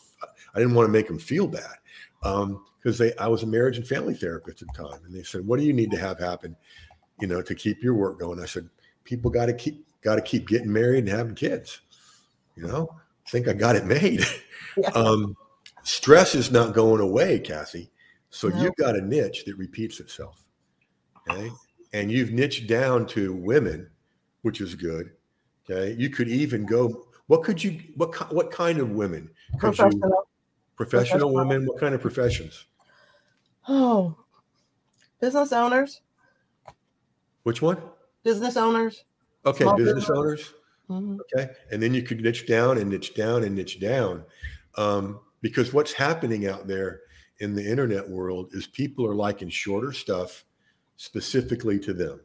I 0.54 0.58
didn't 0.58 0.74
want 0.74 0.86
to 0.86 0.92
make 0.92 1.06
them 1.06 1.18
feel 1.18 1.46
bad 1.46 1.76
because 2.22 3.00
um, 3.00 3.10
I 3.18 3.28
was 3.28 3.42
a 3.42 3.46
marriage 3.46 3.76
and 3.76 3.86
family 3.86 4.14
therapist 4.14 4.62
at 4.62 4.68
the 4.68 4.82
time, 4.82 5.04
and 5.04 5.14
they 5.14 5.22
said, 5.22 5.46
"What 5.46 5.58
do 5.58 5.66
you 5.66 5.72
need 5.72 5.90
to 5.90 5.98
have 5.98 6.18
happen, 6.18 6.56
you 7.20 7.26
know, 7.26 7.42
to 7.42 7.54
keep 7.54 7.82
your 7.82 7.94
work 7.94 8.18
going?" 8.18 8.40
I 8.40 8.46
said, 8.46 8.68
"People 9.04 9.30
got 9.30 9.46
to 9.46 9.52
keep 9.52 9.86
got 10.02 10.16
to 10.16 10.22
keep 10.22 10.48
getting 10.48 10.72
married 10.72 11.04
and 11.04 11.08
having 11.08 11.34
kids." 11.34 11.80
You 12.56 12.66
know, 12.66 12.88
I 13.26 13.30
think 13.30 13.48
I 13.48 13.52
got 13.52 13.76
it 13.76 13.84
made. 13.84 14.24
Yeah. 14.76 14.88
um, 14.94 15.36
stress 15.82 16.34
is 16.34 16.50
not 16.50 16.74
going 16.74 17.00
away, 17.00 17.38
Kathy. 17.38 17.90
So 18.30 18.48
no. 18.48 18.62
you've 18.62 18.76
got 18.76 18.96
a 18.96 19.00
niche 19.00 19.44
that 19.46 19.56
repeats 19.56 20.00
itself. 20.00 20.44
Okay. 21.30 21.50
And 21.92 22.10
you've 22.10 22.32
niched 22.32 22.66
down 22.66 23.06
to 23.08 23.32
women, 23.32 23.88
which 24.42 24.60
is 24.60 24.74
good. 24.74 25.10
Okay. 25.70 25.94
You 25.98 26.10
could 26.10 26.28
even 26.28 26.66
go 26.66 27.08
what 27.28 27.42
could 27.42 27.62
you 27.62 27.80
what 27.94 28.32
what 28.32 28.50
kind 28.50 28.78
of 28.78 28.90
women? 28.90 29.30
Professional. 29.58 29.92
You, 29.92 30.00
professional, 30.00 30.26
professional 30.76 31.34
women. 31.34 31.66
What 31.66 31.78
kind 31.78 31.94
of 31.94 32.00
professions? 32.00 32.66
Oh, 33.68 34.16
business 35.20 35.52
owners. 35.52 36.00
Which 37.42 37.60
one? 37.62 37.78
Business 38.24 38.56
owners. 38.56 39.04
Okay, 39.46 39.64
business, 39.76 39.94
business, 39.94 40.10
owners. 40.10 40.54
Mm-hmm. 40.90 41.18
Okay, 41.20 41.52
and 41.70 41.82
then 41.82 41.94
you 41.94 42.02
could 42.02 42.20
niche 42.20 42.46
down 42.46 42.78
and 42.78 42.90
niche 42.90 43.14
down 43.14 43.44
and 43.44 43.54
niche 43.54 43.80
down, 43.80 44.24
um, 44.76 45.20
because 45.42 45.72
what's 45.72 45.92
happening 45.92 46.46
out 46.46 46.66
there 46.66 47.00
in 47.40 47.54
the 47.54 47.64
internet 47.64 48.08
world 48.08 48.50
is 48.52 48.66
people 48.66 49.06
are 49.06 49.14
liking 49.14 49.48
shorter 49.48 49.92
stuff 49.92 50.44
specifically 50.96 51.78
to 51.78 51.92
them. 51.92 52.20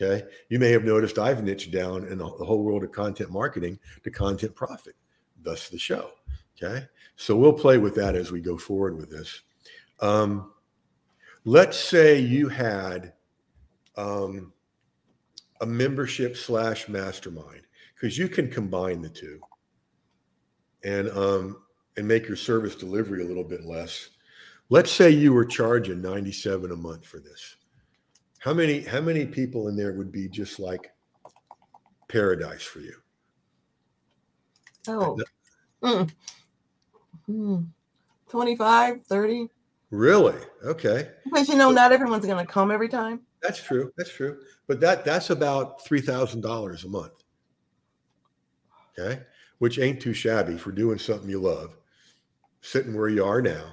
Okay. 0.00 0.26
You 0.48 0.58
may 0.58 0.70
have 0.70 0.84
noticed 0.84 1.18
I've 1.18 1.44
niched 1.44 1.70
down 1.70 2.06
in 2.06 2.18
the 2.18 2.24
whole 2.24 2.62
world 2.62 2.82
of 2.82 2.92
content 2.92 3.30
marketing 3.30 3.78
to 4.04 4.10
content 4.10 4.54
profit, 4.54 4.94
thus 5.42 5.68
the 5.68 5.78
show. 5.78 6.12
Okay. 6.56 6.86
So 7.16 7.36
we'll 7.36 7.52
play 7.52 7.78
with 7.78 7.94
that 7.96 8.14
as 8.14 8.32
we 8.32 8.40
go 8.40 8.56
forward 8.56 8.96
with 8.96 9.10
this. 9.10 9.42
Um, 10.00 10.52
let's 11.44 11.78
say 11.78 12.18
you 12.18 12.48
had 12.48 13.12
um, 13.96 14.52
a 15.62 15.66
membership 15.66 16.36
slash 16.36 16.88
mastermind 16.88 17.62
because 17.94 18.18
you 18.18 18.28
can 18.28 18.50
combine 18.50 19.00
the 19.00 19.08
two 19.08 19.40
and 20.84 21.08
um, 21.10 21.62
and 21.96 22.06
make 22.06 22.26
your 22.26 22.36
service 22.36 22.74
delivery 22.74 23.22
a 23.22 23.26
little 23.26 23.44
bit 23.44 23.64
less. 23.64 24.10
Let's 24.70 24.90
say 24.90 25.10
you 25.10 25.32
were 25.32 25.44
charging 25.44 26.02
97 26.02 26.72
a 26.72 26.76
month 26.76 27.06
for 27.06 27.20
this. 27.20 27.56
How 28.40 28.52
many 28.52 28.80
how 28.82 29.00
many 29.00 29.24
people 29.24 29.68
in 29.68 29.76
there 29.76 29.92
would 29.92 30.10
be 30.10 30.28
just 30.28 30.58
like 30.58 30.92
paradise 32.08 32.62
for 32.62 32.80
you? 32.80 32.96
Oh. 34.88 35.16
Mm. 35.82 36.10
Mm. 37.28 37.66
25, 38.28 39.02
30. 39.02 39.48
Really? 39.90 40.34
Okay. 40.64 41.10
Because 41.24 41.48
you 41.48 41.54
know, 41.54 41.70
not 41.70 41.92
everyone's 41.92 42.26
going 42.26 42.44
to 42.44 42.50
come 42.50 42.72
every 42.72 42.88
time. 42.88 43.20
That's 43.42 43.62
true. 43.62 43.92
That's 43.96 44.12
true. 44.12 44.40
But 44.68 44.80
that 44.80 45.04
that's 45.04 45.30
about 45.30 45.84
three 45.84 46.00
thousand 46.00 46.42
dollars 46.42 46.84
a 46.84 46.88
month. 46.88 47.24
Okay, 48.98 49.22
which 49.58 49.78
ain't 49.78 50.00
too 50.00 50.12
shabby 50.12 50.56
for 50.56 50.70
doing 50.70 50.98
something 50.98 51.28
you 51.28 51.40
love, 51.40 51.76
sitting 52.60 52.96
where 52.96 53.08
you 53.08 53.24
are 53.24 53.42
now, 53.42 53.64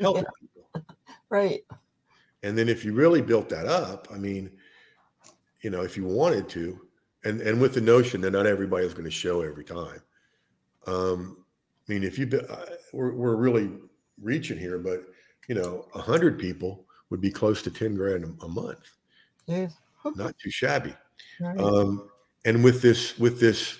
helping 0.00 0.24
yeah. 0.24 0.30
people. 0.74 0.96
Right. 1.30 1.60
And 2.42 2.56
then 2.56 2.68
if 2.68 2.84
you 2.84 2.92
really 2.92 3.20
built 3.20 3.48
that 3.48 3.66
up, 3.66 4.08
I 4.12 4.18
mean, 4.18 4.50
you 5.62 5.70
know, 5.70 5.82
if 5.82 5.96
you 5.96 6.04
wanted 6.04 6.48
to, 6.50 6.80
and 7.24 7.40
and 7.40 7.60
with 7.60 7.74
the 7.74 7.80
notion 7.80 8.20
that 8.20 8.30
not 8.32 8.46
everybody 8.46 8.86
is 8.86 8.94
going 8.94 9.04
to 9.04 9.10
show 9.10 9.42
every 9.42 9.64
time. 9.64 10.00
Um, 10.86 11.44
I 11.88 11.92
mean, 11.92 12.04
if 12.04 12.18
you 12.18 12.28
uh, 12.48 12.64
we're 12.92 13.12
we're 13.12 13.36
really 13.36 13.70
reaching 14.20 14.58
here, 14.58 14.78
but 14.78 15.00
you 15.48 15.54
know, 15.54 15.86
a 15.94 16.00
hundred 16.00 16.38
people 16.38 16.86
would 17.10 17.20
be 17.20 17.30
close 17.30 17.62
to 17.62 17.70
ten 17.70 17.94
grand 17.94 18.24
a, 18.24 18.44
a 18.44 18.48
month. 18.48 18.97
Yes, 19.48 19.74
not 20.14 20.38
too 20.38 20.50
shabby. 20.50 20.94
Right. 21.40 21.58
Um, 21.58 22.08
and 22.44 22.62
with 22.62 22.80
this, 22.80 23.18
with 23.18 23.40
this, 23.40 23.78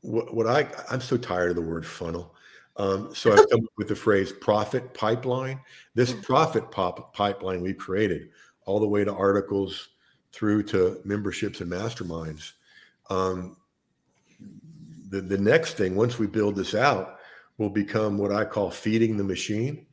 what, 0.00 0.34
what 0.34 0.46
I 0.46 0.68
I'm 0.90 1.00
so 1.00 1.16
tired 1.16 1.50
of 1.50 1.56
the 1.56 1.62
word 1.62 1.86
funnel. 1.86 2.34
Um, 2.76 3.12
so 3.14 3.32
I've 3.32 3.48
come 3.50 3.60
up 3.64 3.72
with 3.76 3.88
the 3.88 3.96
phrase 3.96 4.32
profit 4.32 4.94
pipeline. 4.94 5.60
This 5.94 6.12
mm. 6.12 6.22
profit 6.22 6.70
pop 6.70 7.14
pipeline 7.14 7.60
we 7.60 7.74
created 7.74 8.30
all 8.66 8.78
the 8.78 8.88
way 8.88 9.04
to 9.04 9.12
articles 9.12 9.88
through 10.32 10.62
to 10.62 11.00
memberships 11.04 11.60
and 11.60 11.70
masterminds. 11.70 12.52
Um, 13.10 13.56
the, 15.08 15.20
the 15.20 15.38
next 15.38 15.74
thing, 15.74 15.96
once 15.96 16.18
we 16.18 16.26
build 16.26 16.54
this 16.54 16.74
out, 16.74 17.18
will 17.56 17.70
become 17.70 18.18
what 18.18 18.30
I 18.30 18.44
call 18.44 18.70
feeding 18.70 19.16
the 19.16 19.24
machine 19.24 19.86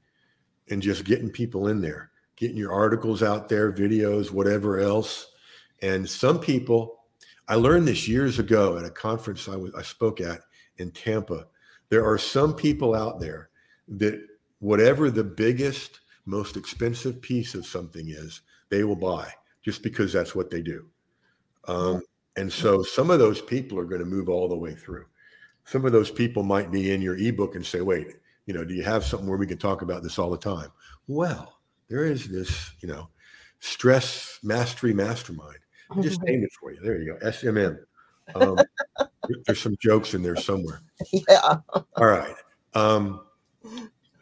and 0.69 0.81
just 0.81 1.05
getting 1.05 1.29
people 1.29 1.67
in 1.69 1.81
there, 1.81 2.11
getting 2.35 2.57
your 2.57 2.73
articles 2.73 3.23
out 3.23 3.49
there, 3.49 3.71
videos, 3.71 4.31
whatever 4.31 4.79
else. 4.79 5.27
And 5.81 6.09
some 6.09 6.39
people, 6.39 7.03
I 7.47 7.55
learned 7.55 7.87
this 7.87 8.07
years 8.07 8.39
ago 8.39 8.77
at 8.77 8.85
a 8.85 8.89
conference 8.89 9.47
I, 9.47 9.81
spoke 9.81 10.21
at 10.21 10.41
in 10.77 10.91
Tampa 10.91 11.47
there 11.89 12.05
are 12.05 12.17
some 12.17 12.53
people 12.53 12.95
out 12.95 13.19
there 13.19 13.49
that 13.87 14.19
whatever 14.59 15.11
the 15.11 15.23
biggest, 15.23 16.01
most 16.25 16.57
expensive 16.57 17.21
piece 17.21 17.55
of 17.55 17.65
something 17.65 18.09
is, 18.09 18.41
they 18.69 18.83
will 18.83 18.95
buy 18.95 19.31
just 19.63 19.83
because 19.83 20.11
that's 20.11 20.35
what 20.35 20.49
they 20.49 20.61
do. 20.61 20.85
Um, 21.67 22.01
and 22.35 22.51
so 22.51 22.83
some 22.83 23.11
of 23.11 23.19
those 23.19 23.41
people 23.41 23.79
are 23.79 23.85
going 23.85 24.01
to 24.01 24.05
move 24.05 24.29
all 24.29 24.47
the 24.47 24.57
way 24.57 24.75
through. 24.75 25.05
Some 25.65 25.85
of 25.85 25.91
those 25.91 26.11
people 26.11 26.43
might 26.43 26.71
be 26.71 26.91
in 26.91 27.01
your 27.01 27.17
ebook 27.17 27.55
and 27.55 27.65
say, 27.65 27.81
wait, 27.81 28.15
you 28.45 28.53
know, 28.53 28.63
do 28.63 28.73
you 28.73 28.83
have 28.83 29.03
something 29.03 29.27
where 29.27 29.37
we 29.37 29.47
can 29.47 29.57
talk 29.57 29.81
about 29.81 30.03
this 30.03 30.19
all 30.19 30.29
the 30.29 30.37
time? 30.37 30.71
Well, 31.07 31.54
there 31.89 32.05
is 32.05 32.27
this, 32.27 32.71
you 32.81 32.87
know, 32.87 33.09
stress 33.59 34.39
mastery 34.43 34.93
mastermind. 34.93 35.57
I 35.91 36.01
just 36.01 36.21
named 36.23 36.43
it 36.43 36.51
for 36.59 36.71
you. 36.71 36.79
There 36.81 36.99
you 36.99 37.13
go. 37.13 37.27
SMM. 37.27 37.77
Um, 38.33 38.57
there's 39.45 39.61
some 39.61 39.75
jokes 39.79 40.13
in 40.13 40.23
there 40.23 40.35
somewhere. 40.35 40.81
Yeah. 41.11 41.57
All 41.97 42.05
right. 42.05 42.35
Um, 42.73 43.21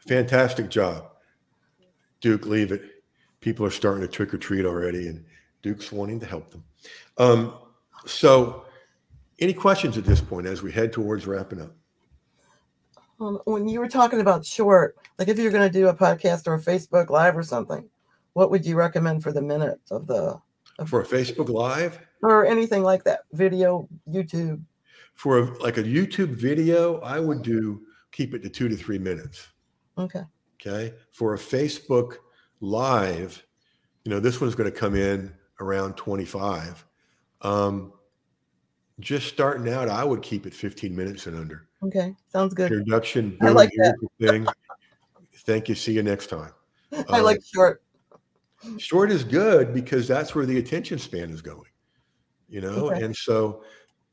fantastic 0.07 0.69
job, 0.69 1.11
Duke. 2.19 2.45
Leave 2.47 2.71
it. 2.71 2.81
People 3.41 3.65
are 3.65 3.71
starting 3.71 4.01
to 4.01 4.07
trick 4.07 4.33
or 4.33 4.37
treat 4.37 4.65
already, 4.65 5.07
and 5.07 5.23
Duke's 5.61 5.91
wanting 5.91 6.19
to 6.19 6.25
help 6.25 6.49
them. 6.49 6.63
Um, 7.17 7.53
so, 8.05 8.65
any 9.39 9.53
questions 9.53 9.97
at 9.97 10.03
this 10.03 10.19
point 10.19 10.47
as 10.47 10.63
we 10.63 10.71
head 10.71 10.91
towards 10.91 11.27
wrapping 11.27 11.61
up? 11.61 11.75
Um, 13.19 13.39
when 13.45 13.67
you 13.67 13.79
were 13.79 13.87
talking 13.87 14.21
about 14.21 14.45
short, 14.45 14.97
like 15.17 15.27
if 15.27 15.37
you're 15.37 15.51
going 15.51 15.69
to 15.69 15.79
do 15.79 15.87
a 15.87 15.93
podcast 15.93 16.47
or 16.47 16.55
a 16.55 16.59
Facebook 16.59 17.09
Live 17.09 17.37
or 17.37 17.43
something, 17.43 17.87
what 18.33 18.51
would 18.51 18.65
you 18.65 18.75
recommend 18.75 19.23
for 19.23 19.31
the 19.31 19.41
minute 19.41 19.79
of 19.91 20.07
the 20.07 20.39
For 20.85 21.01
a 21.01 21.05
Facebook 21.05 21.49
Live? 21.49 21.99
Or 22.21 22.45
anything 22.45 22.83
like 22.83 23.03
that, 23.03 23.21
video, 23.33 23.87
YouTube. 24.09 24.61
For 25.13 25.39
a, 25.39 25.57
like 25.59 25.77
a 25.77 25.83
YouTube 25.83 26.29
video, 26.29 26.99
I 27.01 27.19
would 27.19 27.43
do 27.43 27.81
keep 28.11 28.33
it 28.33 28.41
to 28.43 28.49
two 28.49 28.69
to 28.69 28.75
three 28.75 28.97
minutes. 28.97 29.47
Okay. 29.97 30.23
Okay. 30.59 30.93
For 31.11 31.33
a 31.33 31.37
Facebook 31.37 32.17
Live, 32.61 33.45
you 34.05 34.09
know, 34.09 34.19
this 34.19 34.39
one's 34.41 34.55
going 34.55 34.71
to 34.71 34.77
come 34.77 34.95
in 34.95 35.33
around 35.59 35.95
25. 35.95 36.85
Um, 37.41 37.93
just 38.99 39.27
starting 39.27 39.71
out, 39.71 39.89
I 39.89 40.03
would 40.03 40.21
keep 40.21 40.45
it 40.45 40.53
15 40.53 40.95
minutes 40.95 41.27
and 41.27 41.37
under. 41.37 41.67
Okay. 41.83 42.15
Sounds 42.29 42.53
good. 42.53 42.71
Introduction. 42.71 43.37
I 43.41 43.49
like 43.49 43.71
that. 43.77 43.95
Thing. 44.19 44.47
Thank 45.45 45.69
you. 45.69 45.75
See 45.75 45.93
you 45.93 46.03
next 46.03 46.27
time. 46.27 46.51
I 47.09 47.19
like 47.19 47.39
short. 47.53 47.83
Short 48.77 49.11
is 49.11 49.23
good 49.23 49.73
because 49.73 50.07
that's 50.07 50.33
where 50.33 50.45
the 50.45 50.57
attention 50.57 50.97
span 50.97 51.29
is 51.29 51.41
going, 51.41 51.69
you 52.47 52.61
know? 52.61 52.89
Okay. 52.89 53.03
And 53.03 53.15
so 53.15 53.63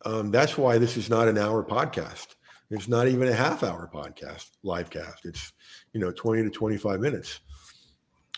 um, 0.05 0.31
that's 0.33 0.59
why 0.59 0.79
this 0.79 0.97
is 0.97 1.09
not 1.09 1.29
an 1.29 1.39
hour 1.39 1.65
podcast. 1.65 2.35
It's 2.71 2.89
not 2.89 3.09
even 3.09 3.29
a 3.29 3.35
half 3.35 3.63
hour 3.63 3.89
podcast, 3.93 4.51
live 4.63 4.91
cast. 4.91 5.25
It's, 5.25 5.53
you 5.93 6.01
know, 6.01 6.13
20 6.13 6.45
to 6.45 6.51
25 6.51 7.01
minutes. 7.01 7.41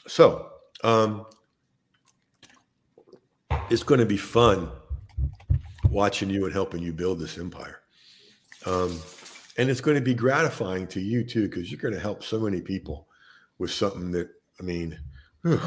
So 0.07 0.51
um, 0.85 1.27
it's 3.71 3.83
going 3.83 4.01
to 4.01 4.07
be 4.07 4.17
fun 4.17 4.71
watching 5.91 6.31
you 6.31 6.45
and 6.45 6.53
helping 6.53 6.83
you 6.83 6.93
build 6.93 7.19
this 7.19 7.39
empire. 7.39 7.81
Um, 8.65 8.99
and 9.59 9.69
it's 9.71 9.81
going 9.81 9.97
to 9.97 10.03
be 10.03 10.15
gratifying 10.15 10.87
to 10.89 11.01
you 11.01 11.25
too, 11.25 11.49
because 11.49 11.71
you're 11.71 11.81
going 11.81 11.95
to 11.95 12.01
help 12.01 12.23
so 12.23 12.41
many 12.41 12.61
people 12.61 13.09
with 13.59 13.71
something 13.71 14.11
that, 14.13 14.29
I 14.59 14.63
mean, 14.63 14.99
whew. 15.43 15.61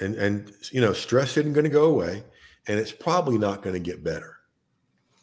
and, 0.00 0.14
and, 0.14 0.52
you 0.70 0.80
know, 0.80 0.92
stress 0.92 1.36
isn't 1.36 1.52
going 1.52 1.64
to 1.64 1.70
go 1.70 1.84
away 1.86 2.22
and 2.66 2.78
it's 2.78 2.92
probably 2.92 3.38
not 3.38 3.62
going 3.62 3.74
to 3.74 3.80
get 3.80 4.04
better. 4.04 4.36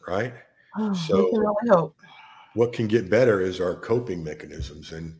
Right. 0.07 0.33
Oh, 0.77 0.93
So- 0.93 1.29
what 2.53 2.73
can 2.73 2.87
get 2.87 3.09
better 3.09 3.39
is 3.41 3.61
our 3.61 3.75
coping 3.75 4.23
mechanisms 4.23 4.91
and 4.91 5.17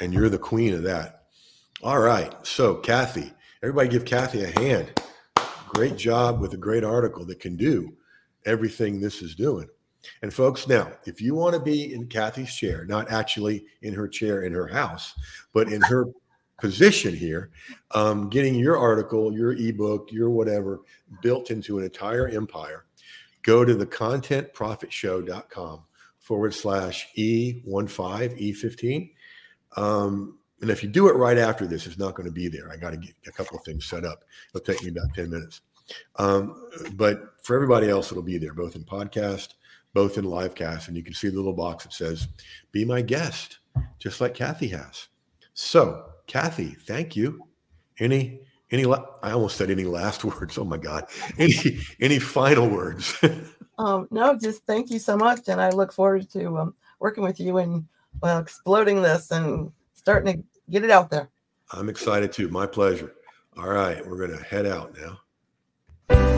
and 0.00 0.14
you're 0.14 0.28
the 0.28 0.38
queen 0.38 0.74
of 0.74 0.82
that 0.84 1.24
all 1.82 1.98
right 1.98 2.34
so 2.46 2.76
kathy 2.76 3.32
everybody 3.62 3.88
give 3.88 4.04
kathy 4.04 4.44
a 4.44 4.60
hand 4.60 4.92
great 5.68 5.96
job 5.96 6.40
with 6.40 6.54
a 6.54 6.56
great 6.56 6.84
article 6.84 7.24
that 7.24 7.40
can 7.40 7.56
do 7.56 7.92
everything 8.46 9.00
this 9.00 9.22
is 9.22 9.34
doing 9.34 9.66
and 10.22 10.32
folks 10.32 10.66
now 10.68 10.90
if 11.04 11.20
you 11.20 11.34
want 11.34 11.54
to 11.54 11.60
be 11.60 11.92
in 11.94 12.06
kathy's 12.06 12.54
chair 12.54 12.84
not 12.86 13.10
actually 13.10 13.64
in 13.82 13.94
her 13.94 14.08
chair 14.08 14.42
in 14.42 14.52
her 14.52 14.66
house 14.66 15.14
but 15.52 15.72
in 15.72 15.80
her 15.80 16.06
position 16.60 17.14
here 17.14 17.50
um, 17.92 18.28
getting 18.28 18.54
your 18.54 18.76
article 18.76 19.32
your 19.32 19.52
ebook 19.52 20.10
your 20.10 20.30
whatever 20.30 20.80
built 21.22 21.50
into 21.50 21.78
an 21.78 21.84
entire 21.84 22.28
empire 22.28 22.84
go 23.42 23.64
to 23.64 23.74
the 23.74 23.86
contentprofitshow.com 23.86 25.84
forward 26.28 26.52
slash 26.52 27.08
E15, 27.16 27.64
E15. 27.64 29.10
Um, 29.78 30.38
and 30.60 30.70
if 30.70 30.82
you 30.82 30.88
do 30.90 31.08
it 31.08 31.14
right 31.14 31.38
after 31.38 31.66
this, 31.66 31.86
it's 31.86 31.98
not 31.98 32.14
going 32.14 32.26
to 32.28 32.32
be 32.32 32.48
there. 32.48 32.70
I 32.70 32.76
got 32.76 32.90
to 32.90 32.98
get 32.98 33.14
a 33.26 33.32
couple 33.32 33.56
of 33.56 33.64
things 33.64 33.86
set 33.86 34.04
up. 34.04 34.24
It'll 34.54 34.62
take 34.62 34.82
me 34.82 34.90
about 34.90 35.14
10 35.14 35.30
minutes. 35.30 35.62
Um, 36.16 36.68
but 36.92 37.42
for 37.42 37.56
everybody 37.56 37.88
else, 37.88 38.12
it'll 38.12 38.22
be 38.22 38.36
there, 38.36 38.52
both 38.52 38.76
in 38.76 38.84
podcast, 38.84 39.54
both 39.94 40.18
in 40.18 40.24
live 40.24 40.54
cast. 40.54 40.88
And 40.88 40.96
you 40.96 41.02
can 41.02 41.14
see 41.14 41.28
the 41.28 41.36
little 41.36 41.52
box 41.52 41.84
that 41.84 41.92
says, 41.92 42.28
be 42.72 42.84
my 42.84 43.02
guest, 43.02 43.58
just 43.98 44.20
like 44.20 44.34
Kathy 44.34 44.68
has. 44.68 45.08
So, 45.54 46.06
Kathy, 46.26 46.76
thank 46.86 47.16
you. 47.16 47.42
Any, 47.98 48.40
any, 48.70 48.84
la- 48.84 49.06
I 49.22 49.32
almost 49.32 49.56
said 49.56 49.70
any 49.70 49.84
last 49.84 50.24
words. 50.24 50.58
Oh 50.58 50.64
my 50.64 50.78
God. 50.78 51.06
Any, 51.38 51.78
any 52.00 52.18
final 52.18 52.68
words? 52.68 53.16
Um, 53.78 54.08
no, 54.10 54.36
just 54.36 54.66
thank 54.66 54.90
you 54.90 54.98
so 54.98 55.16
much. 55.16 55.48
And 55.48 55.60
I 55.60 55.70
look 55.70 55.92
forward 55.92 56.28
to 56.30 56.58
um, 56.58 56.74
working 56.98 57.22
with 57.22 57.38
you 57.38 57.58
and 57.58 57.86
well, 58.20 58.38
exploding 58.38 59.02
this 59.02 59.30
and 59.30 59.70
starting 59.94 60.34
to 60.34 60.42
get 60.70 60.84
it 60.84 60.90
out 60.90 61.10
there. 61.10 61.28
I'm 61.72 61.88
excited 61.88 62.32
too. 62.32 62.48
My 62.48 62.66
pleasure. 62.66 63.14
All 63.56 63.68
right, 63.68 64.04
we're 64.06 64.18
going 64.18 64.36
to 64.36 64.44
head 64.44 64.66
out 64.66 64.96
now. 64.98 66.37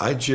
I 0.00 0.14
just 0.14 0.28